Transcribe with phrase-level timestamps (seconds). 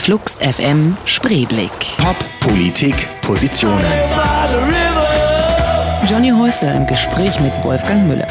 [0.00, 1.70] Flux FM Spreeblick.
[1.98, 3.84] Pop, Politik, Positionen.
[6.08, 8.26] Johnny Häusler im Gespräch mit Wolfgang Müller.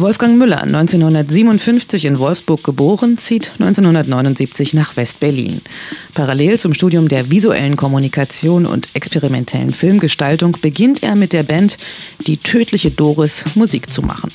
[0.00, 5.60] Wolfgang Müller, 1957 in Wolfsburg geboren, zieht 1979 nach West-Berlin.
[6.14, 11.76] Parallel zum Studium der visuellen Kommunikation und experimentellen Filmgestaltung beginnt er mit der Band
[12.26, 14.30] Die tödliche Doris Musik zu machen.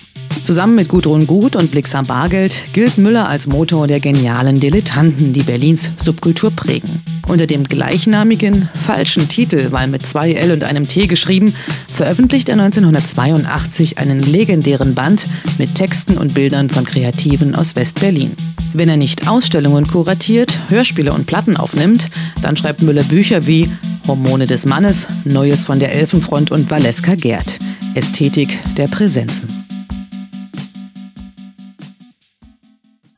[0.46, 5.44] Zusammen mit Gudrun Gut und Blixer Bargeld gilt Müller als Motor der genialen Dilettanten, die
[5.44, 7.19] Berlins Subkultur prägen.
[7.30, 11.54] Unter dem gleichnamigen, falschen Titel, weil mit zwei L und einem T geschrieben,
[11.88, 15.28] veröffentlicht er 1982 einen legendären Band
[15.60, 18.36] mit Texten und Bildern von Kreativen aus West-Berlin.
[18.74, 22.10] Wenn er nicht Ausstellungen kuratiert, Hörspiele und Platten aufnimmt,
[22.42, 23.70] dann schreibt Müller Bücher wie
[24.08, 27.60] Hormone des Mannes, Neues von der Elfenfront und Valeska Gerd.
[27.94, 29.59] Ästhetik der Präsenzen.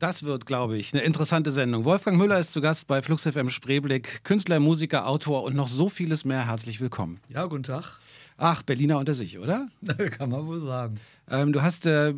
[0.02, 1.86] Das wird, glaube ich, eine interessante Sendung.
[1.86, 4.24] Wolfgang Müller ist zu Gast bei Flux FM Spreeblick.
[4.24, 6.48] Künstler, Musiker, Autor und noch so vieles mehr.
[6.48, 7.20] Herzlich willkommen.
[7.30, 8.00] Ja, guten Tag.
[8.36, 9.68] Ach, Berliner unter sich, oder?
[10.18, 11.00] Kann man wohl sagen.
[11.30, 12.16] Ähm, du hast, äh,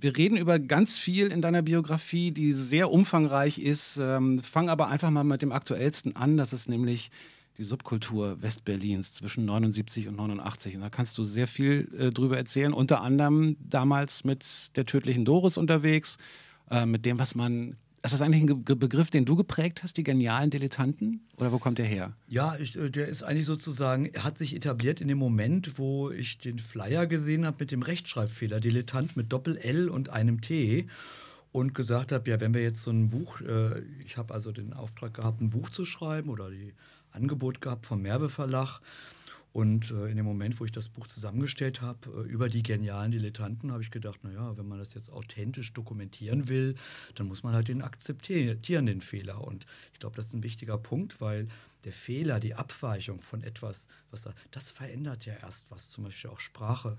[0.00, 3.98] wir reden über ganz viel in deiner Biografie, die sehr umfangreich ist.
[4.00, 6.36] Ähm, fang aber einfach mal mit dem aktuellsten an.
[6.36, 7.10] Das ist nämlich
[7.58, 10.76] die Subkultur Westberlins zwischen 79 und 89.
[10.76, 12.72] Und da kannst du sehr viel äh, drüber erzählen.
[12.72, 16.18] Unter anderem damals mit der tödlichen Doris unterwegs
[16.70, 17.76] äh, mit dem, was man.
[18.04, 21.26] Ist das eigentlich ein Begriff, den du geprägt hast, die genialen Dilettanten?
[21.38, 22.12] Oder wo kommt der her?
[22.28, 26.38] Ja, ich, äh, der ist eigentlich sozusagen, hat sich etabliert in dem Moment, wo ich
[26.38, 30.86] den Flyer gesehen habe mit dem Rechtschreibfehler, Dilettant mit Doppel-L und einem T
[31.50, 34.72] und gesagt habe, ja, wenn wir jetzt so ein Buch, äh, ich habe also den
[34.72, 36.74] Auftrag gehabt, ein Buch zu schreiben oder die
[37.10, 38.80] Angebot gehabt vom Merbe Verlag
[39.56, 43.10] und äh, in dem Moment, wo ich das Buch zusammengestellt habe, äh, über die genialen
[43.10, 46.74] Dilettanten, habe ich gedacht, naja, wenn man das jetzt authentisch dokumentieren will,
[47.14, 49.42] dann muss man halt den akzeptieren, den Fehler.
[49.42, 51.48] Und ich glaube, das ist ein wichtiger Punkt, weil
[51.84, 56.40] der Fehler, die Abweichung von etwas, was das verändert ja erst was, zum Beispiel auch
[56.40, 56.98] Sprache.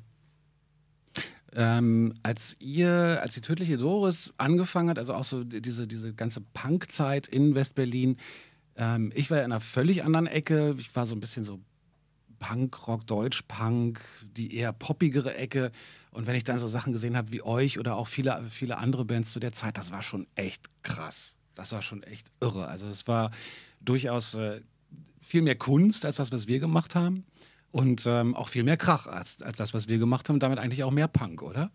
[1.54, 6.42] Ähm, als ihr, als die tödliche Doris angefangen hat, also auch so diese, diese ganze
[6.42, 8.18] Punkzeit in Westberlin,
[8.78, 10.76] ähm, ich war ja in einer völlig anderen Ecke.
[10.80, 11.60] Ich war so ein bisschen so
[12.40, 14.00] Punkrock, Deutschpunk,
[14.36, 15.72] die eher poppigere Ecke.
[16.12, 19.06] Und wenn ich dann so Sachen gesehen habe wie euch oder auch viele, viele andere
[19.06, 21.38] Bands zu der Zeit, das war schon echt krass.
[21.56, 22.68] Das war schon echt irre.
[22.68, 23.31] Also es war
[23.81, 24.62] durchaus äh,
[25.22, 27.25] viel mehr Kunst als das, was wir gemacht haben.
[27.72, 30.40] Und ähm, auch viel mehr Krach als, als das, was wir gemacht haben.
[30.40, 31.72] Damit eigentlich auch mehr Punk, oder?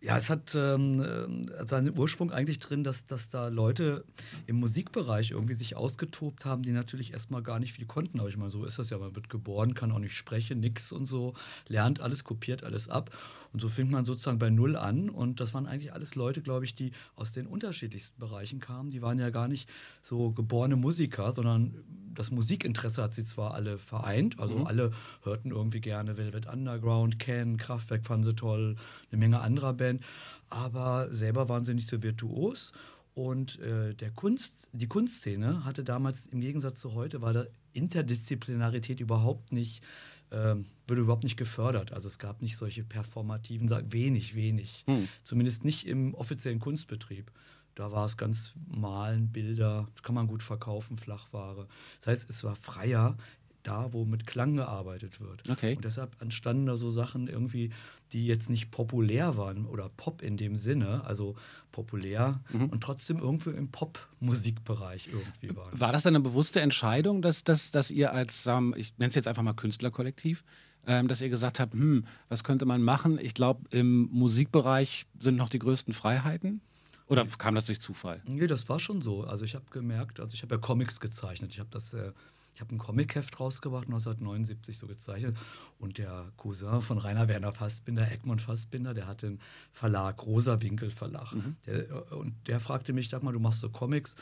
[0.00, 4.04] Ja, es hat ähm, äh, seinen Ursprung eigentlich drin, dass, dass da Leute
[4.46, 8.20] im Musikbereich irgendwie sich ausgetobt haben, die natürlich erstmal gar nicht viel konnten.
[8.20, 8.98] Aber ich meine, so ist das ja.
[8.98, 11.34] Man wird geboren, kann auch nicht sprechen, nix und so,
[11.66, 13.10] lernt alles, kopiert alles ab.
[13.52, 15.10] Und so fängt man sozusagen bei Null an.
[15.10, 18.92] Und das waren eigentlich alles Leute, glaube ich, die aus den unterschiedlichsten Bereichen kamen.
[18.92, 19.68] Die waren ja gar nicht
[20.02, 21.74] so geborene Musiker, sondern
[22.14, 24.38] das Musikinteresse hat sie zwar alle vereint.
[24.38, 24.66] Also mhm.
[24.66, 24.92] alle
[25.22, 28.76] hörten irgendwie gerne Velvet Underground, Ken, Kraftwerk fanden sie toll,
[29.10, 29.74] eine Menge anderer.
[29.74, 30.02] Band,
[30.48, 32.72] aber selber waren sie nicht so virtuos.
[33.14, 39.00] Und äh, der Kunst, die Kunstszene hatte damals im Gegensatz zu heute, war da Interdisziplinarität
[39.00, 39.82] überhaupt nicht,
[40.30, 40.54] äh,
[40.86, 41.92] wurde überhaupt nicht gefördert.
[41.92, 44.84] Also es gab nicht solche performativen, wenig, wenig.
[44.86, 45.08] Hm.
[45.24, 47.32] Zumindest nicht im offiziellen Kunstbetrieb.
[47.74, 51.68] Da war es ganz Malen, Bilder, kann man gut verkaufen, Flachware.
[52.00, 53.16] Das heißt, es war freier
[53.62, 55.48] da, wo mit Klang gearbeitet wird.
[55.48, 55.76] Okay.
[55.76, 57.70] Und deshalb entstanden da so Sachen irgendwie,
[58.12, 61.36] die jetzt nicht populär waren oder Pop in dem Sinne, also
[61.72, 62.66] populär mhm.
[62.66, 65.78] und trotzdem irgendwie im Pop-Musikbereich irgendwie waren.
[65.78, 69.28] War das eine bewusste Entscheidung, dass, dass, dass ihr als, ähm, ich nenne es jetzt
[69.28, 70.44] einfach mal Künstlerkollektiv,
[70.86, 73.18] ähm, dass ihr gesagt habt, hm, was könnte man machen?
[73.20, 76.62] Ich glaube, im Musikbereich sind noch die größten Freiheiten.
[77.08, 78.22] Oder kam das durch Zufall?
[78.26, 79.24] Nee, das war schon so.
[79.24, 81.52] Also ich habe gemerkt, also ich habe ja Comics gezeichnet.
[81.52, 82.12] Ich habe das äh,
[82.58, 85.36] ich habe ein Comicheft rausgebracht, 1979 so gezeichnet.
[85.78, 89.38] Und der Cousin von Rainer Werner Fassbinder, Egmont Fassbinder, der hat den
[89.70, 91.32] Verlag, Rosa Winkel Verlag.
[91.34, 91.54] Mhm.
[91.66, 94.16] Der, und der fragte mich, sag mal, du machst so Comics,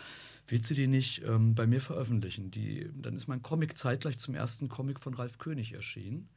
[0.49, 2.51] willst du die nicht ähm, bei mir veröffentlichen?
[2.51, 6.29] Die, dann ist mein Comic zeitgleich zum ersten Comic von Ralf König erschienen.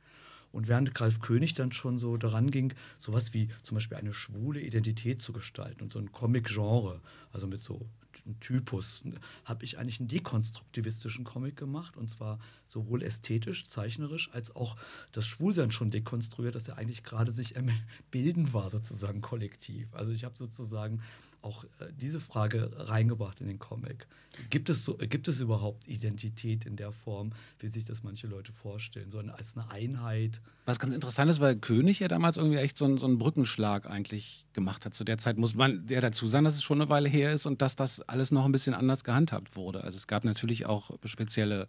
[0.53, 4.61] Und während Ralf König dann schon so daran ging, sowas wie zum Beispiel eine schwule
[4.61, 7.01] Identität zu gestalten und so ein Comic-Genre,
[7.33, 7.89] also mit so
[8.25, 9.03] ein Typus,
[9.45, 14.75] habe ich eigentlich einen dekonstruktivistischen Comic gemacht und zwar sowohl ästhetisch, zeichnerisch, als auch
[15.11, 17.55] das Schwulsein schon dekonstruiert, dass er eigentlich gerade sich
[18.11, 19.93] bilden war, sozusagen kollektiv.
[19.93, 21.01] Also ich habe sozusagen
[21.41, 24.07] auch äh, diese Frage reingebracht in den Comic.
[24.49, 28.51] Gibt es, so, gibt es überhaupt Identität in der Form, wie sich das manche Leute
[28.51, 30.41] vorstellen, sondern als eine Einheit?
[30.65, 33.89] Was ganz interessant ist, weil König ja damals irgendwie echt so einen, so einen Brückenschlag
[33.89, 34.93] eigentlich gemacht hat.
[34.93, 37.45] Zu der Zeit muss man ja dazu sagen, dass es schon eine Weile her ist
[37.45, 39.83] und dass das alles noch ein bisschen anders gehandhabt wurde.
[39.83, 41.67] Also es gab natürlich auch spezielle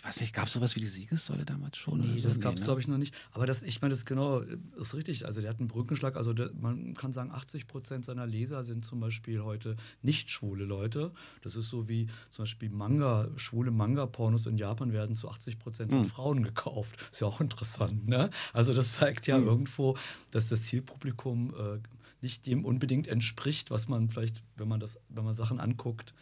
[0.00, 2.00] ich weiß nicht, gab es sowas wie die Siegessäule damals schon?
[2.00, 2.26] Nee, so?
[2.26, 2.64] das gab es, nee, ne?
[2.64, 3.14] glaube ich, noch nicht.
[3.32, 5.26] Aber das, ich meine, das genau ist richtig.
[5.26, 6.16] Also der hat einen Brückenschlag.
[6.16, 10.64] Also der, man kann sagen, 80 Prozent seiner Leser sind zum Beispiel heute nicht schwule
[10.64, 11.12] Leute.
[11.42, 15.90] Das ist so wie zum Beispiel Manga, schwule Manga-Pornos in Japan werden zu 80 Prozent
[15.90, 16.08] von hm.
[16.08, 16.96] Frauen gekauft.
[17.12, 18.30] Ist ja auch interessant, ne?
[18.54, 19.44] Also das zeigt ja hm.
[19.44, 19.98] irgendwo,
[20.30, 21.78] dass das Zielpublikum äh,
[22.22, 26.14] nicht dem unbedingt entspricht, was man vielleicht, wenn man das, wenn man Sachen anguckt,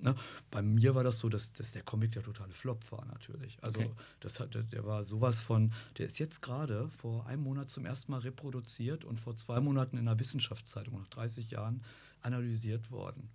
[0.00, 0.14] ne?
[0.50, 3.58] Bei mir war das so, dass, dass der Comic der totale Flop war natürlich.
[3.62, 3.90] Also okay.
[4.20, 8.12] das hat, der war sowas von, der ist jetzt gerade vor einem Monat zum ersten
[8.12, 11.82] Mal reproduziert und vor zwei Monaten in einer Wissenschaftszeitung nach 30 Jahren
[12.22, 13.28] analysiert worden.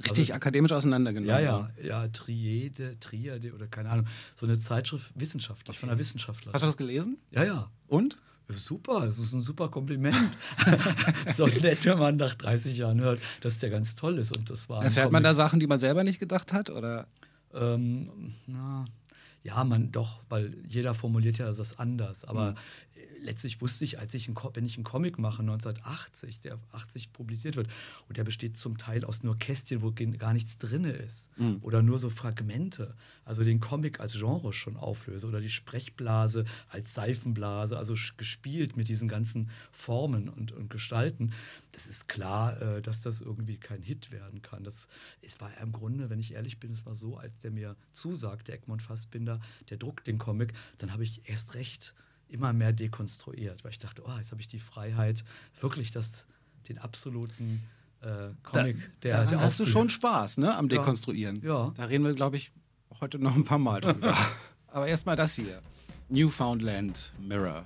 [0.00, 1.28] Richtig also, akademisch auseinandergenommen.
[1.28, 4.06] Ja, ja, ja, Triade, Triade oder keine Ahnung.
[4.36, 5.80] So eine Zeitschrift wissenschaftlich, okay.
[5.80, 6.54] von einer Wissenschaftlerin.
[6.54, 7.18] Hast du das gelesen?
[7.32, 7.70] Ja, ja.
[7.88, 8.16] Und?
[8.48, 10.16] Super, es ist ein super Kompliment.
[11.34, 14.34] so nett, wenn man nach 30 Jahren hört, dass der ganz toll ist.
[14.36, 16.70] Und das war Erfährt man da Sachen, die man selber nicht gedacht hat?
[16.70, 17.06] Oder?
[17.52, 18.86] Ähm, na,
[19.42, 22.24] ja, man doch, weil jeder formuliert ja das anders.
[22.24, 22.56] Aber mhm
[23.22, 27.56] letztlich wusste ich, als ich ein, wenn ich einen Comic mache, 1980, der 80 publiziert
[27.56, 27.68] wird,
[28.08, 31.58] und der besteht zum Teil aus nur Kästchen, wo gar nichts drin ist, mhm.
[31.62, 36.94] oder nur so Fragmente, also den Comic als Genre schon auflöse, oder die Sprechblase als
[36.94, 41.32] Seifenblase, also gespielt mit diesen ganzen Formen und, und Gestalten,
[41.72, 44.64] das ist klar, äh, dass das irgendwie kein Hit werden kann.
[44.64, 44.88] Das,
[45.22, 48.48] es war im Grunde, wenn ich ehrlich bin, es war so, als der mir zusagt,
[48.48, 49.40] der Egmont Fassbinder,
[49.70, 51.94] der druckt den Comic, dann habe ich erst recht
[52.28, 55.24] immer mehr dekonstruiert, weil ich dachte, oh, jetzt habe ich die Freiheit,
[55.60, 56.26] wirklich das,
[56.68, 57.62] den absoluten
[58.02, 61.42] äh, Comic, da, der, der hast du schon Spaß, ne, am Dekonstruieren.
[61.42, 61.66] Ja.
[61.66, 61.72] ja.
[61.76, 62.52] Da reden wir, glaube ich,
[63.00, 64.16] heute noch ein paar Mal drüber.
[64.68, 65.62] Aber erstmal das hier.
[66.08, 67.64] Newfoundland Mirror.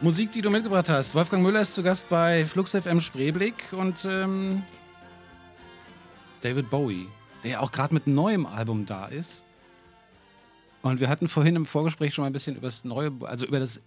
[0.00, 1.14] Musik, die du mitgebracht hast.
[1.14, 4.62] Wolfgang Müller ist zu Gast bei Flux FM Spreeblick und ähm,
[6.40, 7.08] David Bowie,
[7.42, 9.44] der auch gerade mit einem neuen Album da ist.
[10.82, 13.58] Und wir hatten vorhin im Vorgespräch schon mal ein bisschen über das neue, also über
[13.58, 13.80] das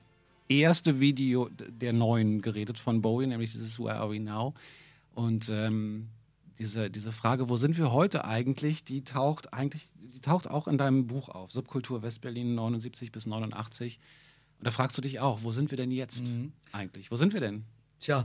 [0.49, 4.53] erste Video der neuen geredet von Bowie, nämlich dieses Where Are We Now?
[5.13, 6.09] Und ähm,
[6.59, 10.77] diese, diese Frage, wo sind wir heute eigentlich, die taucht eigentlich, die taucht auch in
[10.77, 13.99] deinem Buch auf, Subkultur Westberlin 79 bis 89.
[14.59, 16.51] Und da fragst du dich auch, wo sind wir denn jetzt mhm.
[16.71, 17.09] eigentlich?
[17.11, 17.63] Wo sind wir denn?
[17.99, 18.23] Tja,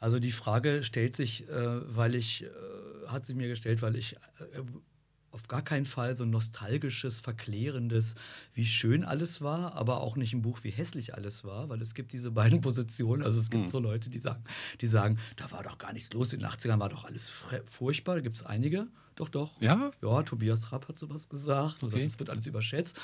[0.00, 2.48] also die Frage stellt sich, äh, weil ich, äh,
[3.08, 4.62] hat sie mir gestellt, weil ich äh,
[5.30, 8.14] auf gar keinen Fall so ein nostalgisches, verklärendes,
[8.54, 11.94] wie schön alles war, aber auch nicht ein Buch, wie hässlich alles war, weil es
[11.94, 13.22] gibt diese beiden Positionen.
[13.22, 13.68] Also es gibt mhm.
[13.68, 14.42] so Leute, die sagen,
[14.80, 17.32] die sagen, da war doch gar nichts los, in den 80ern war doch alles
[17.70, 18.16] furchtbar.
[18.16, 18.88] Da gibt es einige.
[19.16, 19.60] Doch, doch.
[19.60, 19.90] Ja?
[20.00, 21.82] Ja, Tobias Rapp hat sowas gesagt.
[21.82, 22.04] Okay.
[22.04, 23.00] Das wird alles überschätzt.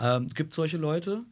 [0.00, 1.24] Ähm, gibt solche Leute.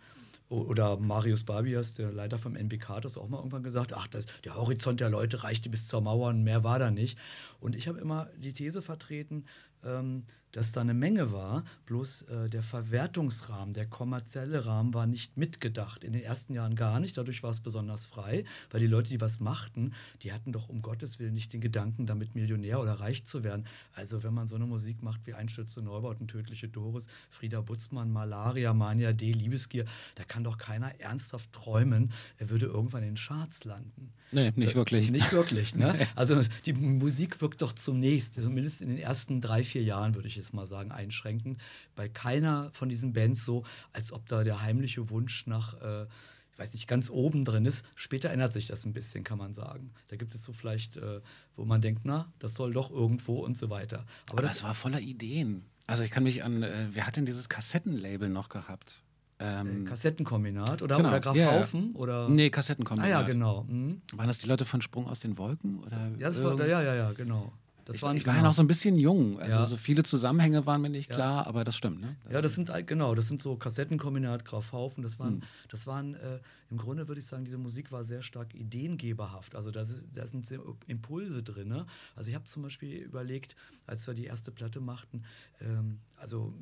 [0.49, 4.27] Oder Marius Barbias, der Leiter vom NBK, hat das auch mal irgendwann gesagt, ach, das,
[4.45, 7.19] der Horizont der Leute reichte bis zur Mauer und mehr war da nicht.
[7.59, 9.45] Und ich habe immer die These vertreten,
[9.87, 10.25] ähm,
[10.57, 16.03] dass da eine Menge war, bloß äh, der Verwertungsrahmen, der kommerzielle Rahmen war nicht mitgedacht.
[16.03, 19.21] In den ersten Jahren gar nicht, dadurch war es besonders frei, weil die Leute, die
[19.21, 19.93] was machten,
[20.23, 23.67] die hatten doch um Gottes Willen nicht den Gedanken, damit Millionär oder reich zu werden.
[23.93, 28.73] Also wenn man so eine Musik macht wie Einstürze Neubauten, Tödliche Doris, Frieda Butzmann, Malaria,
[28.73, 33.65] Mania D, Liebesgier, da kann doch keiner ernsthaft träumen, er würde irgendwann in den Charts
[33.65, 34.11] landen.
[34.33, 35.09] Nee, nicht wirklich.
[35.09, 35.75] Äh, nicht wirklich.
[35.75, 36.07] Ne?
[36.17, 40.37] Also die Musik wirkt doch zunächst, zumindest in den ersten drei, vier Jahren, würde ich
[40.47, 41.59] jetzt mal sagen, einschränken.
[41.95, 46.05] Bei keiner von diesen Bands so, als ob da der heimliche Wunsch nach, äh,
[46.53, 47.85] ich weiß nicht, ganz oben drin ist.
[47.97, 49.91] Später ändert sich das ein bisschen, kann man sagen.
[50.09, 51.21] Da gibt es so vielleicht, äh,
[51.57, 54.07] wo man denkt, na, das soll doch irgendwo und so weiter.
[54.27, 55.65] Aber, Aber das, das war voller Ideen.
[55.87, 59.03] Also ich kann mich an, äh, wer hat denn dieses Kassettenlabel noch gehabt?
[59.39, 61.09] Ähm, äh, Kassettenkombinat oder, genau.
[61.11, 61.95] oder Graf ja, Haufen?
[61.95, 62.29] Oder?
[62.29, 63.11] Nee, Kassettenkombinat.
[63.11, 63.65] Ah ja, genau.
[63.65, 64.01] Mhm.
[64.15, 65.81] Waren das die Leute von Sprung aus den Wolken?
[65.81, 67.53] Oder ja, das war, ja, ja, ja, genau.
[67.87, 68.45] Das ich, waren, ich war genau.
[68.45, 69.65] ja noch so ein bisschen jung, also ja.
[69.65, 71.47] so viele Zusammenhänge waren mir nicht klar, ja.
[71.47, 72.17] aber das stimmt, ne?
[72.25, 75.43] Das ja, das sind genau, das sind so Kassettenkombinat, Grafhaufen, das waren, hm.
[75.69, 76.41] das waren äh,
[76.71, 79.55] im Grunde würde ich sagen, diese Musik war sehr stark ideengeberhaft.
[79.55, 80.51] Also da, da sind
[80.89, 81.69] Impulse drin.
[81.69, 81.87] Ne?
[82.17, 83.55] Also ich habe zum Beispiel überlegt,
[83.87, 85.23] als wir die erste Platte machten,
[85.61, 86.55] ähm, also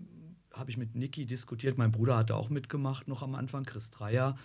[0.52, 4.36] habe ich mit Niki diskutiert, mein Bruder hatte auch mitgemacht noch am Anfang, Chris Dreier.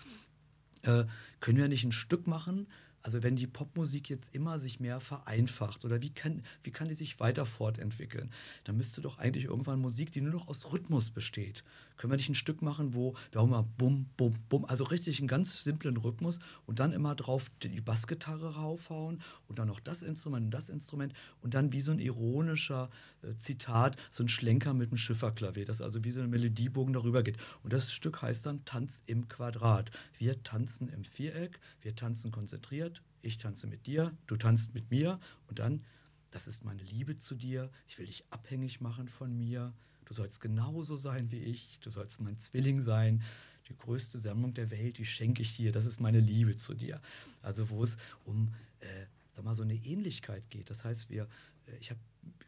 [0.84, 1.06] Äh,
[1.42, 2.68] können wir nicht ein Stück machen,
[3.02, 6.96] Also wenn die Popmusik jetzt immer sich mehr vereinfacht oder wie kann, wie kann die
[6.96, 8.32] sich weiter fortentwickeln,
[8.66, 11.64] dann müsste doch eigentlich irgendwann Musik, die nur noch aus Rhythmus besteht.
[12.00, 15.20] Können wir nicht ein Stück machen, wo wir auch mal bum, bum, bum, also richtig
[15.20, 20.02] einen ganz simplen Rhythmus und dann immer drauf die Bassgitarre raufhauen und dann noch das
[20.02, 22.90] Instrument und das Instrument und dann wie so ein ironischer
[23.22, 27.22] äh, Zitat, so ein Schlenker mit dem Schifferklavier, das also wie so ein Melodiebogen darüber
[27.22, 27.36] geht.
[27.64, 29.92] Und das Stück heißt dann Tanz im Quadrat.
[30.18, 35.20] Wir tanzen im Viereck, wir tanzen konzentriert, ich tanze mit dir, du tanzt mit mir
[35.50, 35.84] und dann,
[36.32, 39.74] das ist meine Liebe zu dir, ich will dich abhängig machen von mir,
[40.10, 43.22] du sollst genauso sein wie ich, du sollst mein Zwilling sein,
[43.70, 47.00] die größte Sammlung der Welt, die schenke ich dir, das ist meine Liebe zu dir.
[47.44, 50.72] Also wo es um, äh, sag mal, so eine Ähnlichkeit geht.
[50.72, 51.28] Das heißt, wir,
[51.68, 52.00] äh, ich habe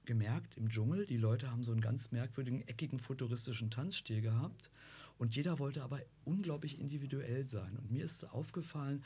[0.06, 4.72] gemerkt im Dschungel, die Leute haben so einen ganz merkwürdigen, eckigen, futuristischen Tanzstil gehabt
[5.20, 7.78] und jeder wollte aber unglaublich individuell sein.
[7.78, 9.04] Und mir ist aufgefallen,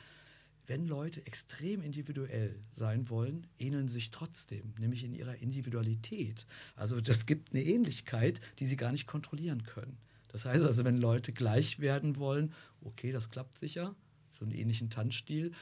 [0.67, 6.45] wenn Leute extrem individuell sein wollen, ähneln sich trotzdem, nämlich in ihrer Individualität.
[6.75, 9.98] Also das gibt eine Ähnlichkeit, die sie gar nicht kontrollieren können.
[10.29, 13.95] Das heißt also, wenn Leute gleich werden wollen, okay, das klappt sicher,
[14.34, 15.53] so einen ähnlichen Tanzstil.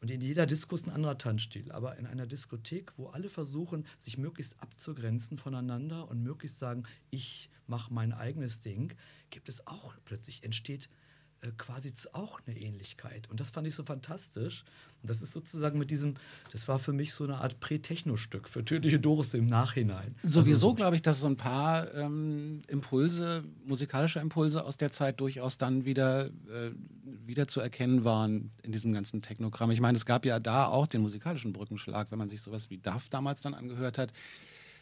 [0.00, 1.72] Und in jeder Disco ist ein anderer Tanzstil.
[1.72, 7.50] Aber in einer Diskothek, wo alle versuchen, sich möglichst abzugrenzen voneinander und möglichst sagen, ich
[7.66, 8.94] mache mein eigenes Ding,
[9.30, 10.88] gibt es auch plötzlich, entsteht
[11.40, 13.30] äh, quasi auch eine Ähnlichkeit.
[13.30, 14.64] Und das fand ich so fantastisch.
[15.02, 16.14] Und das ist sozusagen mit diesem,
[16.50, 20.16] das war für mich so eine Art Prä-Techno-Stück für Tödliche Doris im Nachhinein.
[20.24, 25.20] Sowieso also, glaube ich, dass so ein paar ähm, Impulse, musikalische Impulse aus der Zeit
[25.20, 26.72] durchaus dann wieder, äh,
[27.24, 29.70] wieder zu erkennen waren in diesem ganzen Technogramm.
[29.70, 32.78] Ich meine, es gab ja da auch den musikalischen Brückenschlag, wenn man sich sowas wie
[32.78, 34.12] Duff damals dann angehört hat.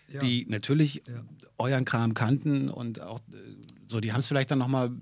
[0.08, 0.20] Ja.
[0.20, 1.24] Die natürlich ja.
[1.58, 3.36] euren Kram kannten und auch äh,
[3.86, 4.92] so, die haben es vielleicht dann nochmal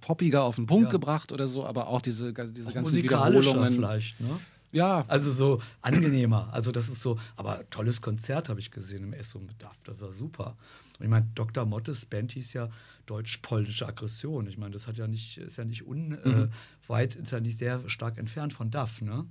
[0.00, 0.90] poppiger auf den Punkt ja.
[0.90, 3.74] gebracht oder so, aber auch diese, diese auch ganzen Wiederholungen.
[3.74, 4.38] vielleicht, ne?
[4.72, 5.04] Ja.
[5.08, 6.48] Also so angenehmer.
[6.52, 9.78] Also das ist so, aber tolles Konzert habe ich gesehen im Esso mit Duff.
[9.84, 10.56] Das war super.
[10.98, 11.66] Und ich meine, Dr.
[11.66, 12.70] Mottes Band hieß ja
[13.06, 14.46] deutsch-polnische Aggression.
[14.46, 17.20] Ich meine, das hat ja nicht, ist ja nicht unweit, mhm.
[17.20, 19.26] äh, ist ja nicht sehr stark entfernt von Duff, ne?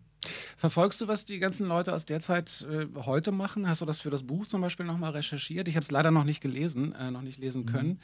[0.55, 3.67] Verfolgst du, was die ganzen Leute aus der Zeit äh, heute machen?
[3.67, 5.67] Hast du das für das Buch zum Beispiel nochmal recherchiert?
[5.67, 7.65] Ich habe es leider noch nicht gelesen, äh, noch nicht lesen mhm.
[7.65, 7.99] können.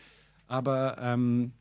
[0.48, 1.52] Aber ähm,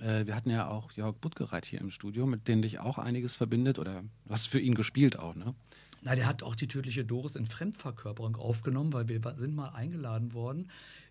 [0.00, 3.36] äh, wir hatten ja auch Jörg Buttgereit hier im Studio, mit dem dich auch einiges
[3.36, 5.54] verbindet oder du hast für ihn gespielt auch, ne?
[6.02, 10.32] Na, der hat auch die tödliche Doris in Fremdverkörperung aufgenommen, weil wir sind mal eingeladen
[10.32, 10.70] worden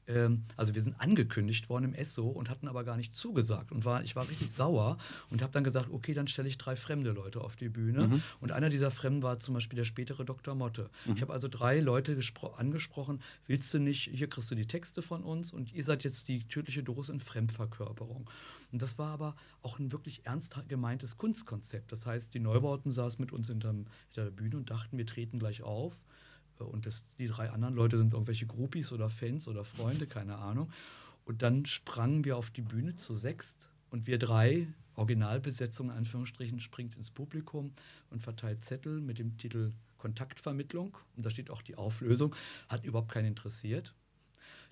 [0.09, 3.71] ähm, also wir sind angekündigt worden im Esso und hatten aber gar nicht zugesagt.
[3.71, 4.97] Und war, ich war richtig sauer
[5.29, 8.07] und habe dann gesagt, okay, dann stelle ich drei fremde Leute auf die Bühne.
[8.07, 8.23] Mhm.
[8.41, 10.55] Und einer dieser Fremden war zum Beispiel der spätere Dr.
[10.55, 10.89] Motte.
[11.05, 11.13] Mhm.
[11.15, 12.17] Ich habe also drei Leute
[12.57, 16.27] angesprochen, willst du nicht, hier kriegst du die Texte von uns und ihr seid jetzt
[16.27, 18.29] die tödliche Doris in Fremdverkörperung.
[18.71, 21.91] Und das war aber auch ein wirklich ernst gemeintes Kunstkonzept.
[21.91, 25.39] Das heißt, die Neubauten saßen mit uns hinterm, hinter der Bühne und dachten, wir treten
[25.39, 25.97] gleich auf.
[26.59, 30.71] Und das, die drei anderen Leute sind irgendwelche Groupies oder Fans oder Freunde, keine Ahnung.
[31.25, 36.59] Und dann sprangen wir auf die Bühne zu sechst und wir drei, Originalbesetzung in Anführungsstrichen,
[36.59, 37.71] springt ins Publikum
[38.09, 40.97] und verteilt Zettel mit dem Titel Kontaktvermittlung.
[41.15, 42.35] Und da steht auch die Auflösung.
[42.67, 43.93] Hat überhaupt keinen interessiert.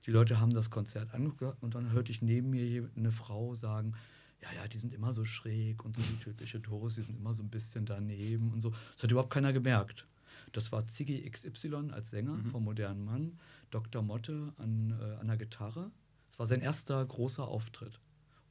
[0.08, 3.94] Die Leute haben das Konzert angeguckt und dann hörte ich neben mir eine Frau sagen,
[4.42, 7.34] ja, ja, die sind immer so schräg und so die tödliche Doris, die sind immer
[7.34, 8.74] so ein bisschen daneben und so.
[8.96, 10.08] Das hat überhaupt keiner gemerkt.
[10.54, 12.46] Das war Ziggy XY als Sänger mhm.
[12.46, 13.38] vom modernen Mann,
[13.70, 14.02] Dr.
[14.02, 15.92] Motte an, äh, an der Gitarre.
[16.32, 18.00] Es war sein erster großer Auftritt.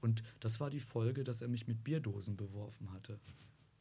[0.01, 3.19] Und das war die Folge, dass er mich mit Bierdosen beworfen hatte.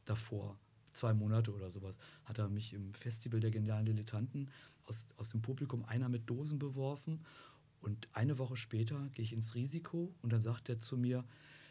[0.06, 0.56] Davor,
[0.94, 4.48] zwei Monate oder sowas, hat er mich im Festival der genialen Dilettanten
[4.86, 7.20] aus, aus dem Publikum einer mit Dosen beworfen.
[7.86, 11.22] Und eine Woche später gehe ich ins Risiko und dann sagt er zu mir,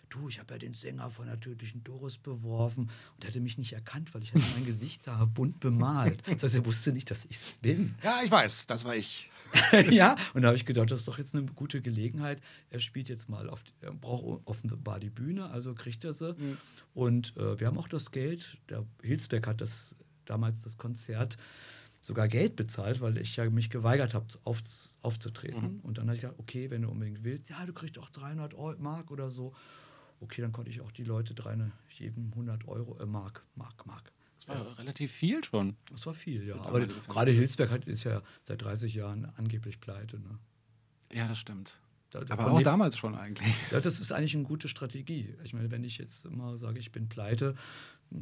[0.08, 2.84] du, ich habe ja den Sänger von der tödlichen Doris beworfen
[3.16, 6.24] und er hatte mich nicht erkannt, weil ich hatte mein Gesicht da bunt bemalt.
[6.26, 7.96] Das heißt, er wusste nicht, dass ich es bin.
[8.02, 9.30] Ja, ich weiß, das war ich.
[9.90, 12.42] ja, und da habe ich gedacht, das ist doch jetzt eine gute Gelegenheit.
[12.70, 16.34] Er spielt jetzt mal, auf, er braucht offenbar die Bühne, also kriegt er sie.
[16.34, 16.58] Mhm.
[16.94, 21.36] Und äh, wir haben auch das Geld, der Hilsberg hat das damals das Konzert
[22.06, 24.62] sogar Geld bezahlt, weil ich ja mich geweigert habe, auf,
[25.02, 25.76] aufzutreten.
[25.76, 25.80] Mhm.
[25.82, 28.54] Und dann habe ich gesagt, okay, wenn du unbedingt willst, ja, du kriegst auch 300
[28.80, 29.54] Mark oder so
[30.20, 31.58] okay, dann konnte ich auch die Leute drei,
[31.90, 34.12] jedem 100 Euro, äh, Mark, Mark, Mark.
[34.38, 34.74] Das war ja.
[34.74, 35.78] relativ viel schon.
[35.92, 36.56] Das war viel, ja.
[36.56, 40.20] Aber gerade Hilsberg hat, ist ja seit 30 Jahren angeblich pleite.
[40.20, 40.38] Ne?
[41.14, 41.80] Ja, das stimmt.
[42.10, 43.54] Da, Aber auch damals schon eigentlich.
[43.72, 45.34] Ja, das ist eigentlich eine gute Strategie.
[45.44, 47.56] Ich meine, wenn ich jetzt immer sage, ich bin pleite,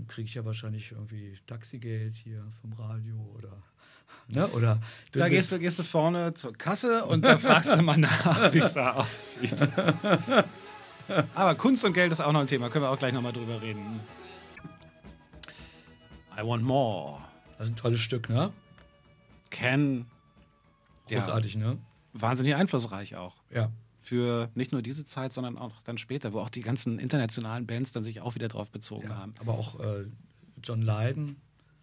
[0.08, 3.62] kriege ich ja wahrscheinlich irgendwie Taxigeld hier vom Radio oder.
[4.28, 4.48] Ne?
[4.48, 4.80] oder
[5.12, 8.60] da gehst du, gehst du vorne zur Kasse und da fragst du mal nach, wie
[8.60, 9.68] es da aussieht.
[11.36, 13.62] Aber Kunst und Geld ist auch noch ein Thema, können wir auch gleich nochmal drüber
[13.62, 14.00] reden.
[16.38, 17.22] I Want More.
[17.58, 18.52] Das ist ein tolles Stück, ne?
[19.50, 20.08] Ken.
[21.10, 21.78] Großartig, ne?
[22.14, 23.36] Wahnsinnig einflussreich auch.
[23.54, 23.72] Ja.
[24.02, 27.92] Für nicht nur diese Zeit, sondern auch dann später, wo auch die ganzen internationalen Bands
[27.92, 29.16] dann sich auch wieder drauf bezogen ja.
[29.16, 29.36] haben.
[29.40, 30.06] Aber auch äh,
[30.62, 31.38] John Lydon,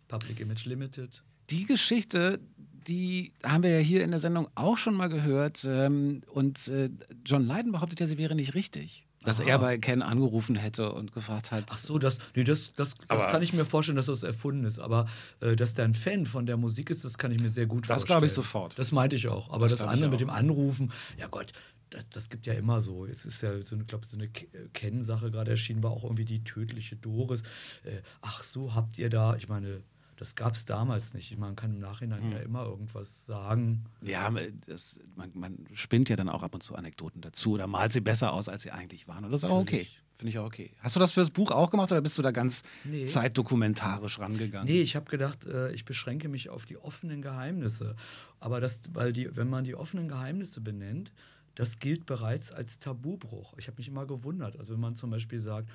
[0.08, 1.22] Public Image Limited.
[1.50, 2.40] Die Geschichte,
[2.86, 5.64] die haben wir ja hier in der Sendung auch schon mal gehört.
[5.64, 6.90] Ähm, und äh,
[7.24, 9.06] John Lydon behauptet ja, sie wäre nicht richtig.
[9.22, 9.48] Dass Aha.
[9.50, 11.64] er bei Ken angerufen hätte und gefragt hat.
[11.70, 14.78] Ach so, das, nee, das, das, das kann ich mir vorstellen, dass das erfunden ist.
[14.78, 15.06] Aber
[15.40, 17.82] äh, dass der ein Fan von der Musik ist, das kann ich mir sehr gut
[17.84, 18.06] Das vorstellen.
[18.06, 18.78] glaube ich sofort.
[18.78, 19.50] Das meinte ich auch.
[19.50, 21.52] Aber Das das, andere mit dem Anrufen, ja Gott,
[21.90, 23.04] das, das gibt ja immer so.
[23.04, 26.04] Es ist ja so, eine- ich glaube, so eine Ke- Ken-Sache gerade erschienen, war auch
[26.04, 27.42] irgendwie die tödliche Doris.
[27.84, 29.82] Äh, ach so, habt ihr da, ich meine,
[30.20, 31.36] das gab es damals nicht.
[31.38, 32.32] Man kann im Nachhinein Hm.
[32.32, 33.86] ja immer irgendwas sagen.
[34.04, 34.30] Ja,
[34.66, 38.00] das, man, man spinnt ja dann auch ab und zu Anekdoten dazu oder malt sie
[38.02, 39.24] besser aus, als sie eigentlich waren.
[39.24, 39.86] Und das ist auch okay.
[40.14, 40.70] Finde ich auch okay.
[40.80, 43.06] Hast du das fürs Buch auch gemacht oder bist du da ganz Nee.
[43.06, 44.68] zeitdokumentarisch rangegangen?
[44.68, 47.96] Nee, ich habe gedacht, äh, ich beschränke mich auf die offenen Geheimnisse.
[48.38, 51.12] Aber das, weil die, wenn man die offenen Geheimnisse benennt,
[51.54, 53.54] das gilt bereits als Tabubruch.
[53.56, 54.58] Ich habe mich immer gewundert.
[54.58, 55.70] Also wenn man zum Beispiel sagt,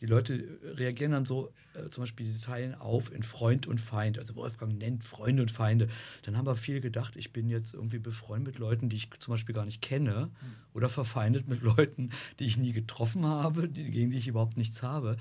[0.00, 4.18] die Leute reagieren dann so, äh, zum Beispiel, sie teilen auf in Freund und Feind.
[4.18, 5.88] Also Wolfgang nennt Freunde und Feinde.
[6.22, 9.34] Dann haben wir viel gedacht, ich bin jetzt irgendwie befreundet mit Leuten, die ich zum
[9.34, 10.30] Beispiel gar nicht kenne
[10.72, 14.82] oder verfeindet mit Leuten, die ich nie getroffen habe, die, gegen die ich überhaupt nichts
[14.82, 15.16] habe.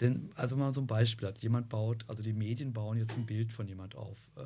[0.00, 3.16] Denn, also wenn man so ein Beispiel hat, jemand baut, also die Medien bauen jetzt
[3.16, 4.18] ein Bild von jemand auf.
[4.36, 4.42] Äh,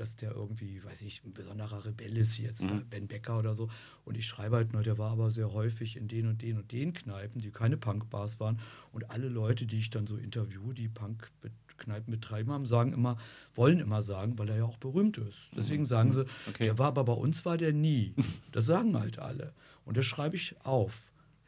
[0.00, 3.68] dass der irgendwie, weiß ich, ein besonderer Rebell ist, jetzt äh, Ben Becker oder so.
[4.04, 6.70] Und ich schreibe halt nur, der war aber sehr häufig in den und den und
[6.72, 8.60] den Kneipen, die keine Punkbars waren.
[8.92, 13.18] Und alle Leute, die ich dann so interviewe, die Punk-Kneipen betreiben haben, sagen immer,
[13.54, 15.38] wollen immer sagen, weil er ja auch berühmt ist.
[15.56, 16.64] Deswegen sagen sie, Okay.
[16.64, 18.14] der war aber bei uns war der nie.
[18.52, 19.52] Das sagen halt alle.
[19.84, 20.94] Und das schreibe ich auf.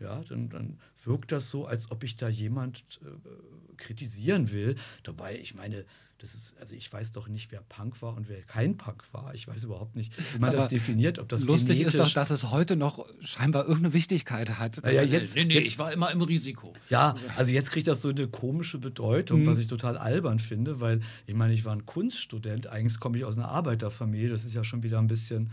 [0.00, 4.76] Ja, dann, dann wirkt das so, als ob ich da jemand äh, kritisieren will.
[5.02, 5.84] Dabei, ich meine,
[6.20, 9.34] das ist, also ich weiß doch nicht, wer Punk war und wer kein Punk war.
[9.34, 12.50] Ich weiß überhaupt nicht, wie man das definiert, ob das Lustig ist doch, dass es
[12.50, 14.76] heute noch scheinbar irgendeine Wichtigkeit hat.
[14.84, 16.74] Ja, ja, Dass- jetzt- nee, nee, jetzt- ich war immer im Risiko.
[16.90, 19.46] Ja, also jetzt kriegt das so eine komische Bedeutung, Mhm.
[19.46, 23.24] was ich total albern finde, weil ich meine, ich war ein Kunststudent, eigentlich komme ich
[23.24, 25.50] aus einer Arbeiterfamilie, das ist ja schon wieder ein bisschen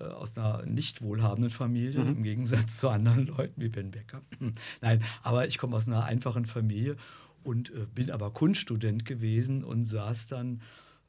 [0.00, 2.08] äh, aus einer nicht wohlhabenden Familie, Mhm.
[2.18, 4.22] im Gegensatz zu anderen Leuten wie Ben Becker.
[4.80, 6.94] Nein, aber ich komme aus einer einfachen Familie
[7.48, 10.60] und äh, bin aber Kunststudent gewesen und saß dann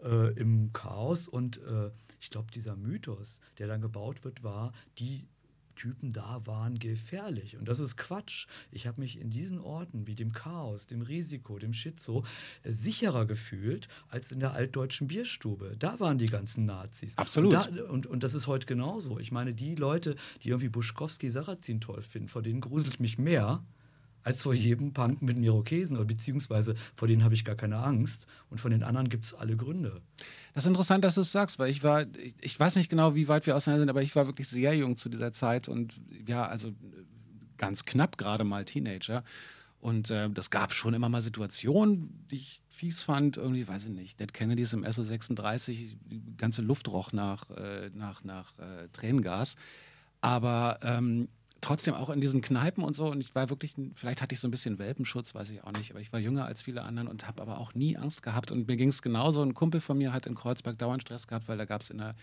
[0.01, 5.27] äh, im Chaos und äh, ich glaube, dieser Mythos, der dann gebaut wird, war, die
[5.75, 7.57] Typen da waren gefährlich.
[7.57, 8.47] Und das ist Quatsch.
[8.69, 12.25] Ich habe mich in diesen Orten wie dem Chaos, dem Risiko, dem Schizo
[12.63, 15.75] äh, sicherer gefühlt als in der altdeutschen Bierstube.
[15.77, 17.17] Da waren die ganzen Nazis.
[17.17, 17.53] Absolut.
[17.53, 19.19] Und, da, und, und das ist heute genauso.
[19.19, 23.63] Ich meine, die Leute, die irgendwie Buschkowski Sarrazin toll finden, vor denen gruselt mich mehr
[24.23, 28.25] als vor jedem Punk mit Irokesen oder beziehungsweise vor denen habe ich gar keine Angst
[28.49, 30.01] und von den anderen gibt es alle Gründe.
[30.53, 33.15] Das ist interessant, dass du es sagst, weil ich war, ich, ich weiß nicht genau,
[33.15, 35.99] wie weit wir auseinander sind, aber ich war wirklich sehr jung zu dieser Zeit und
[36.27, 36.73] ja, also
[37.57, 39.23] ganz knapp gerade mal Teenager.
[39.81, 43.37] Und äh, das gab schon immer mal Situationen, die ich fies fand.
[43.37, 48.23] Irgendwie, weiß ich nicht, Dead Kennedys im SO36, die ganze Luft roch nach, äh, nach,
[48.23, 49.55] nach äh, Tränengas.
[50.19, 51.29] Aber ähm,
[51.61, 53.07] trotzdem auch in diesen Kneipen und so.
[53.11, 55.91] Und ich war wirklich, vielleicht hatte ich so ein bisschen Welpenschutz, weiß ich auch nicht.
[55.91, 58.51] Aber ich war jünger als viele anderen und habe aber auch nie Angst gehabt.
[58.51, 59.41] Und mir ging es genauso.
[59.41, 61.97] Ein Kumpel von mir hat in Kreuzberg dauernd Stress gehabt, weil da gab es in
[61.99, 62.15] der,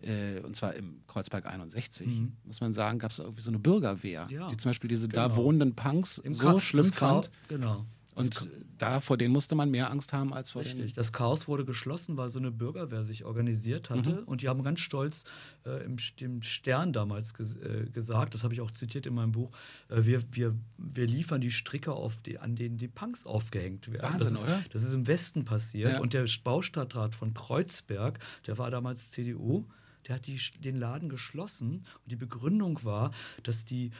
[0.00, 2.32] äh, und zwar im Kreuzberg 61, Mhm.
[2.44, 5.24] muss man sagen, gab es irgendwie so eine Bürgerwehr, Ja, die zum Beispiel diese da
[5.28, 5.36] genau.
[5.36, 7.30] wohnenden Punks Im so Cha- schlimm Cha- fand.
[7.48, 7.84] Genau.
[8.14, 8.48] Und
[8.78, 10.92] da vor denen musste man mehr Angst haben als vor Richtig.
[10.92, 10.94] den.
[10.94, 14.24] Das Chaos wurde geschlossen, weil so eine Bürgerwehr sich organisiert hatte.
[14.24, 15.24] Und die haben ganz stolz
[15.64, 19.32] äh, im, dem Stern damals ges äh, gesagt, das habe ich auch zitiert in meinem
[19.32, 19.50] Buch,
[19.88, 24.12] äh, wir, wir, wir liefern die Stricke, auf die, an denen die Punks aufgehängt werden.
[24.14, 24.64] Wahnsinn, das ist, oder?
[24.72, 25.92] Das ist im Westen passiert.
[25.92, 26.00] Ja.
[26.00, 29.66] Und der Baustadtrat von Kreuzberg, der war damals CDU,
[30.06, 33.92] der hat die, den Laden geschlossen und die Begründung war, dass die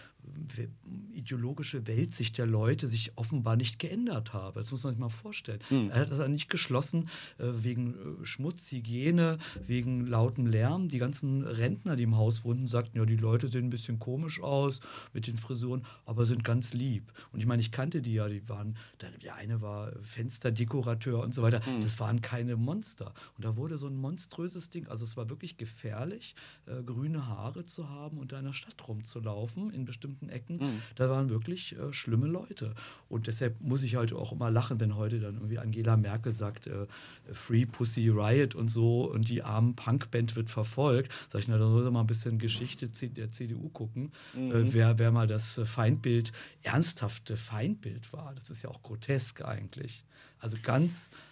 [1.12, 4.60] ideologische Weltsicht der Leute sich offenbar nicht geändert habe.
[4.60, 5.60] Das muss man sich mal vorstellen.
[5.90, 7.08] Er hat das nicht geschlossen
[7.38, 10.88] äh, wegen äh, Schmutz, Hygiene, wegen lautem Lärm.
[10.88, 14.40] Die ganzen Rentner, die im Haus wohnten, sagten, ja, die Leute sehen ein bisschen komisch
[14.40, 14.80] aus
[15.12, 17.12] mit den Frisuren, aber sind ganz lieb.
[17.32, 21.42] Und ich meine, ich kannte die ja, die waren, der eine war Fensterdekorateur und so
[21.42, 21.60] weiter.
[21.80, 23.14] Das waren keine Monster.
[23.36, 26.34] Und da wurde so ein monströses Ding, also es war wirklich gefährlich,
[26.66, 30.82] äh, grüne Haare zu haben und da in der Stadt rumzulaufen, in bestimmten Ecken.
[30.94, 32.74] Da waren wirklich äh, schlimme Leute.
[33.08, 36.66] Und deshalb muss ich halt auch immer lachen, wenn heute dann irgendwie Angela Merkel sagt,
[36.66, 36.86] äh,
[37.32, 41.12] Free Pussy Riot und so und die armen Punkband wird verfolgt.
[41.28, 45.10] Sag ich, na, da soll mal ein bisschen Geschichte der CDU gucken, äh, wer, wer
[45.12, 48.34] mal das äh, Feindbild, ernsthafte Feindbild war.
[48.34, 50.04] Das ist ja auch grotesk eigentlich.
[50.38, 51.31] Also ganz Äh,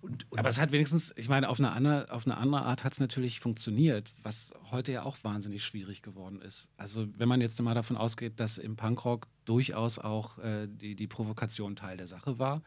[0.00, 2.84] und, und Aber es hat wenigstens, ich meine, auf eine andere, auf eine andere Art
[2.84, 6.70] hat es natürlich funktioniert, was heute ja auch wahnsinnig schwierig geworden ist.
[6.76, 11.06] Also wenn man jetzt mal davon ausgeht, dass im Punkrock durchaus auch äh, die, die
[11.06, 12.62] Provokation Teil der Sache war,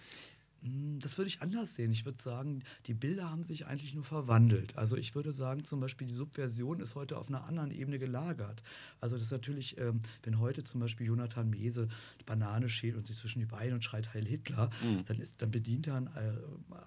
[0.99, 1.91] Das würde ich anders sehen.
[1.91, 4.78] Ich würde sagen, die Bilder haben sich eigentlich nur verwandelt.
[4.78, 8.63] Also ich würde sagen, zum Beispiel die Subversion ist heute auf einer anderen Ebene gelagert.
[9.02, 11.89] Also das ist natürlich, ähm, wenn heute zum Beispiel Jonathan Mese
[12.26, 14.69] Banane schält und sich zwischen die Beine und schreit Heil Hitler,
[15.06, 16.32] dann, ist, dann bedient er ein äh,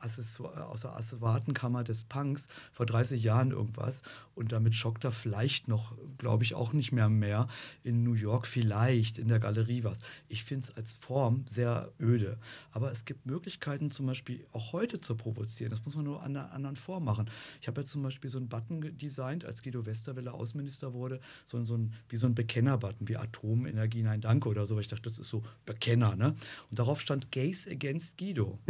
[0.01, 4.01] Accessor- aus der Asservatenkammer des Punks vor 30 Jahren irgendwas
[4.35, 7.49] und damit schockt er vielleicht noch, glaube ich, auch nicht mehr mehr
[7.85, 9.99] in New York vielleicht in der Galerie was.
[10.29, 12.39] Ich finde es als Form sehr öde.
[12.71, 15.71] Aber es gibt Möglichkeiten, zum Beispiel auch heute zu provozieren.
[15.71, 17.31] Das muss man nur an anderen Form machen.
[17.61, 21.63] Ich habe ja zum Beispiel so einen Button designt, als Guido Westerwelle Außenminister wurde, so,
[21.65, 24.77] so ein, wie so ein Bekenner-Button, wie Atomenergie, nein, danke oder so.
[24.77, 26.17] weil Ich dachte, das ist so Bekenner.
[26.17, 26.35] Ne?
[26.71, 28.59] Und darauf stand Gays Against Guido.